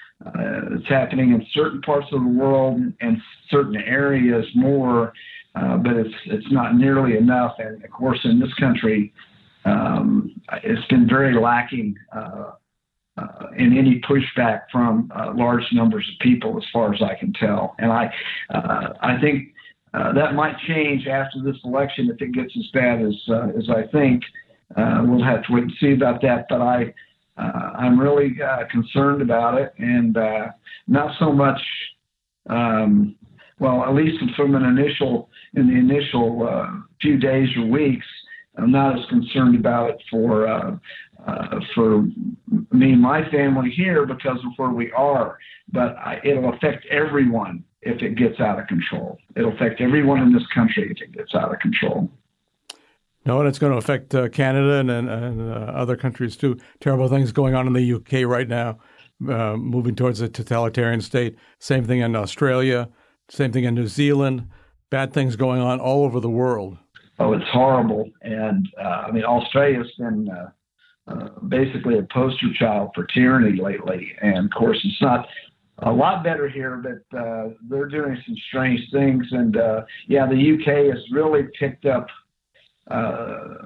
it's 0.72 0.88
happening 0.88 1.32
in 1.32 1.46
certain 1.54 1.82
parts 1.82 2.08
of 2.12 2.22
the 2.22 2.30
world 2.30 2.82
and 3.02 3.18
certain 3.50 3.76
areas 3.76 4.46
more. 4.56 5.14
but 5.54 5.94
it's 5.94 6.16
it's 6.26 6.52
not 6.52 6.76
nearly 6.76 7.16
enough, 7.16 7.56
and 7.60 7.84
of 7.84 7.92
course, 7.92 8.20
in 8.24 8.40
this 8.40 8.54
country, 8.56 9.14
um, 9.66 10.42
it's 10.64 10.86
been 10.88 11.08
very 11.08 11.40
lacking 11.40 11.96
uh, 12.16 12.52
uh, 13.18 13.48
in 13.58 13.78
any 13.78 14.02
pushback 14.10 14.62
from 14.72 15.12
uh, 15.16 15.34
large 15.36 15.64
numbers 15.74 16.08
of 16.12 16.20
people, 16.20 16.58
as 16.58 16.64
far 16.72 16.94
as 16.94 17.02
I 17.02 17.14
can 17.20 17.34
tell. 17.34 17.76
And 17.78 17.92
I, 17.92 18.12
uh, 18.54 18.94
I 19.02 19.20
think 19.20 19.50
uh, 19.94 20.14
that 20.14 20.34
might 20.34 20.56
change 20.68 21.08
after 21.08 21.42
this 21.44 21.58
election 21.64 22.10
if 22.10 22.22
it 22.22 22.34
gets 22.34 22.54
as 22.58 22.68
bad 22.74 23.02
as 23.02 23.16
uh, 23.30 23.48
as 23.58 23.70
I 23.70 23.86
think. 23.92 24.24
we'll 24.78 25.24
have 25.24 25.44
to 25.46 25.54
wait 25.54 25.64
and 25.64 25.74
see 25.80 25.92
about 25.92 26.22
that. 26.22 26.46
But 26.50 26.62
I, 26.62 26.94
I'm 27.38 28.00
really 28.00 28.38
concerned 28.72 29.22
about 29.22 29.60
it, 29.60 29.74
and 29.78 30.16
not 30.88 31.16
so 31.20 31.32
much. 31.32 31.62
Um, 32.50 33.16
well, 33.60 33.84
at 33.84 33.94
least 33.94 34.18
from 34.36 34.56
an 34.56 34.64
initial 34.64 35.30
in 35.54 35.68
the 35.68 35.76
initial 35.76 36.84
few 37.02 37.18
days 37.18 37.50
or 37.58 37.66
weeks. 37.66 38.06
I'm 38.58 38.72
not 38.72 39.00
as 39.00 39.06
concerned 39.08 39.56
about 39.56 39.92
it 39.92 40.02
for 40.10 40.48
uh, 40.48 40.78
uh, 41.26 41.60
for 41.76 42.04
me 42.72 42.94
and 42.94 43.02
my 43.02 43.30
family 43.30 43.70
here 43.70 44.06
because 44.06 44.40
of 44.40 44.52
where 44.58 44.72
we 44.72 44.92
are, 44.92 45.38
but 45.72 45.96
I, 45.98 46.20
it'll 46.24 46.54
affect 46.54 46.86
everyone 46.88 47.64
if 47.82 48.02
it 48.02 48.16
gets 48.16 48.40
out 48.40 48.60
of 48.60 48.68
control. 48.68 49.18
It'll 49.36 49.54
affect 49.54 49.82
everyone 49.82 50.20
in 50.20 50.34
this 50.34 50.46
country 50.54 50.92
if 50.92 51.02
it 51.02 51.16
gets 51.16 51.34
out 51.36 51.54
of 51.54 51.60
control. 51.60 52.10
No, 53.26 53.40
and 53.40 53.48
it's 53.48 53.60
going 53.60 53.72
to 53.72 53.78
affect 53.78 54.16
uh, 54.16 54.30
Canada 54.30 54.78
and, 54.78 54.90
and, 54.90 55.10
and 55.10 55.42
uh, 55.52 55.72
other 55.72 55.96
countries 55.96 56.36
too. 56.36 56.58
Terrible 56.80 57.08
things 57.08 57.32
going 57.32 57.54
on 57.54 57.68
in 57.68 57.74
the 57.74 57.94
UK 57.94 58.28
right 58.28 58.48
now, 58.48 58.80
uh, 59.30 59.56
moving 59.56 59.96
towards 59.96 60.22
a 60.22 60.28
totalitarian 60.28 61.02
state. 61.02 61.36
Same 61.60 61.86
thing 61.86 62.00
in 62.00 62.16
Australia. 62.16 62.90
Same 63.30 63.52
thing 63.52 63.64
in 63.64 63.76
New 63.76 63.88
Zealand. 63.88 64.50
Bad 64.90 65.14
things 65.14 65.36
going 65.36 65.62
on 65.62 65.80
all 65.80 66.04
over 66.04 66.20
the 66.20 66.30
world 66.30 66.80
oh, 67.22 67.34
it's 67.34 67.52
horrible. 67.52 68.10
And 68.22 68.68
uh, 68.84 69.06
I 69.08 69.12
mean, 69.12 69.24
Australia's 69.24 69.92
been 69.98 70.30
uh, 70.30 70.50
uh, 71.12 71.40
basically 71.48 71.96
a 72.00 72.08
poster 72.18 72.48
child 72.60 72.92
for 72.96 73.06
tyranny 73.14 73.56
lately. 73.62 74.04
And 74.22 74.46
of 74.46 74.52
course, 74.52 74.80
it's 74.84 75.02
not 75.02 75.28
a 75.80 75.92
lot 75.92 76.24
better 76.24 76.48
here, 76.48 76.76
but 76.88 77.18
uh, 77.18 77.50
they're 77.70 77.88
doing 77.88 78.18
some 78.26 78.36
strange 78.50 78.82
things. 78.92 79.26
And 79.32 79.58
uh, 79.58 79.82
yeah, 80.08 80.26
the 80.28 80.42
UK 80.56 80.68
has 80.94 81.04
really 81.12 81.44
picked 81.60 81.86
up 81.86 82.08
uh, 82.90 83.66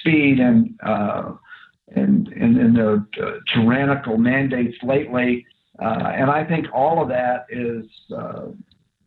speed 0.00 0.38
and. 0.38 0.78
Uh, 0.84 1.32
and 1.96 2.28
in 2.32 2.72
their 2.74 2.96
uh, 3.24 3.38
tyrannical 3.52 4.16
mandates 4.16 4.76
lately, 4.82 5.32
Uh, 5.78 6.12
and 6.20 6.30
I 6.30 6.44
think 6.44 6.66
all 6.72 7.02
of 7.02 7.08
that 7.08 7.46
is 7.50 7.84
uh, 8.16 8.46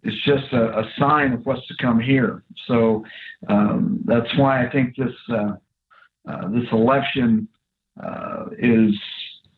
is 0.03 0.13
just 0.25 0.51
a, 0.53 0.79
a, 0.79 0.91
sign 0.97 1.33
of 1.33 1.45
what's 1.45 1.65
to 1.67 1.73
come 1.81 1.99
here. 1.99 2.43
So 2.67 3.03
um, 3.47 4.01
that's 4.05 4.37
why 4.37 4.65
I 4.65 4.69
think 4.69 4.95
this 4.95 5.13
uh, 5.29 5.53
uh 6.27 6.47
this 6.49 6.65
election 6.71 7.47
uh, 8.01 8.45
is 8.57 8.93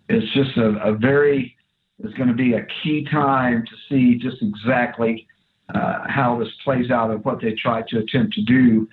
is 0.10 0.24
just 0.34 0.58
a, 0.58 0.70
a 0.84 0.94
very 0.96 1.56
is 2.04 2.14
going 2.14 2.30
to 2.30 2.36
be 2.36 2.54
a 2.54 2.66
key 2.82 3.06
time 3.12 3.66
to 3.66 3.76
see 3.90 4.18
just 4.18 4.38
exactly 4.42 5.28
uh, 5.74 6.00
how 6.08 6.40
this 6.40 6.50
plays 6.64 6.90
out 6.90 7.12
and 7.12 7.24
what 7.26 7.42
they 7.42 7.54
try 7.54 7.84
to 7.90 8.00
attempt 8.00 8.34
to 8.34 8.42
do. 8.44 8.88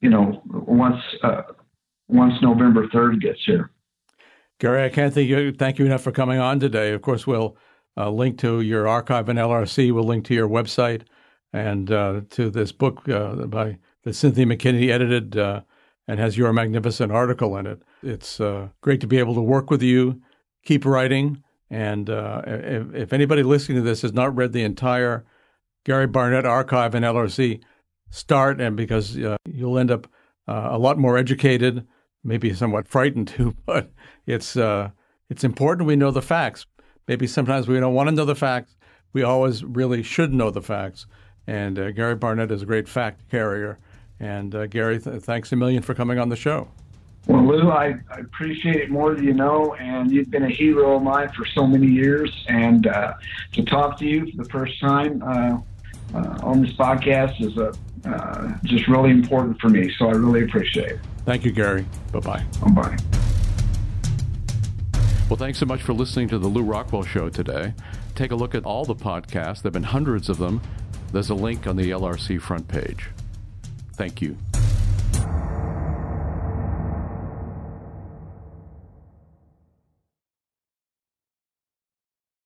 you 0.00 0.10
know, 0.10 0.42
once 0.46 1.02
once 2.08 2.34
November 2.42 2.88
third 2.92 3.20
gets 3.20 3.40
here. 3.46 3.70
Gary, 4.58 4.84
I 4.84 4.90
can't 4.90 5.12
thank 5.14 5.28
you, 5.28 5.52
thank 5.52 5.78
you 5.78 5.86
enough 5.86 6.02
for 6.02 6.12
coming 6.12 6.38
on 6.38 6.60
today. 6.60 6.92
Of 6.92 7.00
course, 7.00 7.26
we'll 7.26 7.56
uh, 8.00 8.10
link 8.10 8.38
to 8.38 8.60
your 8.60 8.88
archive 8.88 9.28
in 9.28 9.36
LRC. 9.36 9.92
We'll 9.92 10.04
link 10.04 10.24
to 10.26 10.34
your 10.34 10.48
website 10.48 11.02
and 11.52 11.90
uh, 11.90 12.22
to 12.30 12.50
this 12.50 12.72
book 12.72 13.06
uh, 13.08 13.34
by 13.46 13.78
that 14.04 14.14
Cynthia 14.14 14.46
McKinney 14.46 14.88
edited 14.88 15.36
uh, 15.36 15.60
and 16.08 16.18
has 16.18 16.38
your 16.38 16.52
magnificent 16.52 17.12
article 17.12 17.56
in 17.56 17.66
it. 17.66 17.82
It's 18.02 18.40
uh, 18.40 18.68
great 18.80 19.00
to 19.02 19.06
be 19.06 19.18
able 19.18 19.34
to 19.34 19.42
work 19.42 19.70
with 19.70 19.82
you. 19.82 20.22
Keep 20.64 20.86
writing. 20.86 21.42
And 21.68 22.08
uh, 22.08 22.42
if, 22.46 22.94
if, 22.94 23.12
anybody 23.12 23.42
listening 23.42 23.76
to 23.76 23.82
this 23.82 24.02
has 24.02 24.12
not 24.12 24.34
read 24.34 24.52
the 24.52 24.64
entire 24.64 25.24
Gary 25.84 26.06
Barnett 26.06 26.46
archive 26.46 26.94
in 26.94 27.02
LRC, 27.02 27.60
start 28.08 28.60
and 28.60 28.76
because 28.76 29.16
you'll 29.46 29.78
end 29.78 29.90
up 29.90 30.08
a 30.48 30.78
lot 30.78 30.98
more 30.98 31.16
educated 31.16 31.86
maybe 32.24 32.52
somewhat 32.52 32.88
frightened 32.88 33.28
too, 33.28 33.54
but 33.66 33.92
it's 34.26 34.56
it's 35.30 35.44
important 35.44 35.86
we 35.86 35.96
know 35.96 36.10
the 36.10 36.20
facts. 36.20 36.66
Maybe 37.08 37.26
sometimes 37.26 37.66
we 37.68 37.78
don't 37.80 37.94
want 37.94 38.08
to 38.08 38.14
know 38.14 38.24
the 38.24 38.36
facts. 38.36 38.76
We 39.12 39.22
always 39.22 39.64
really 39.64 40.02
should 40.02 40.32
know 40.32 40.50
the 40.50 40.62
facts. 40.62 41.06
And 41.46 41.78
uh, 41.78 41.90
Gary 41.90 42.14
Barnett 42.14 42.50
is 42.52 42.62
a 42.62 42.66
great 42.66 42.88
fact 42.88 43.28
carrier. 43.30 43.78
And 44.20 44.54
uh, 44.54 44.66
Gary, 44.66 45.00
th- 45.00 45.22
thanks 45.22 45.50
a 45.52 45.56
million 45.56 45.82
for 45.82 45.94
coming 45.94 46.18
on 46.18 46.28
the 46.28 46.36
show. 46.36 46.68
Well, 47.26 47.46
Lew, 47.46 47.70
I, 47.70 47.94
I, 48.10 48.20
appreciate 48.20 48.76
it 48.76 48.90
more 48.90 49.14
than 49.14 49.24
you 49.24 49.34
know, 49.34 49.74
and 49.74 50.10
you've 50.10 50.30
been 50.30 50.44
a 50.44 50.48
hero 50.48 50.96
of 50.96 51.02
mine 51.02 51.28
for 51.36 51.44
so 51.44 51.66
many 51.66 51.86
years. 51.86 52.44
And 52.48 52.86
uh, 52.86 53.14
to 53.52 53.64
talk 53.64 53.98
to 53.98 54.06
you 54.06 54.30
for 54.30 54.42
the 54.42 54.48
first 54.48 54.80
time 54.80 55.22
uh, 55.22 55.58
uh, 56.14 56.38
on 56.42 56.62
this 56.62 56.72
podcast 56.72 57.40
is 57.40 57.56
a, 57.56 57.74
uh, 58.08 58.58
just 58.64 58.88
really 58.88 59.10
important 59.10 59.60
for 59.60 59.68
me. 59.68 59.92
So 59.98 60.08
I 60.08 60.12
really 60.12 60.44
appreciate 60.44 60.92
it. 60.92 61.00
Thank 61.24 61.44
you, 61.44 61.52
Gary. 61.52 61.84
Bye 62.12 62.20
bye. 62.20 62.44
Bye. 62.72 63.19
Well, 65.30 65.36
thanks 65.36 65.60
so 65.60 65.66
much 65.66 65.82
for 65.82 65.92
listening 65.92 66.26
to 66.30 66.40
the 66.40 66.48
Lew 66.48 66.64
Rockwell 66.64 67.04
Show 67.04 67.28
today. 67.28 67.72
Take 68.16 68.32
a 68.32 68.34
look 68.34 68.56
at 68.56 68.64
all 68.64 68.84
the 68.84 68.96
podcasts. 68.96 69.62
There 69.62 69.68
have 69.68 69.74
been 69.74 69.84
hundreds 69.84 70.28
of 70.28 70.38
them. 70.38 70.60
There's 71.12 71.30
a 71.30 71.36
link 71.36 71.68
on 71.68 71.76
the 71.76 71.90
LRC 71.90 72.40
front 72.40 72.66
page. 72.66 73.10
Thank 73.92 74.20
you. 74.20 74.36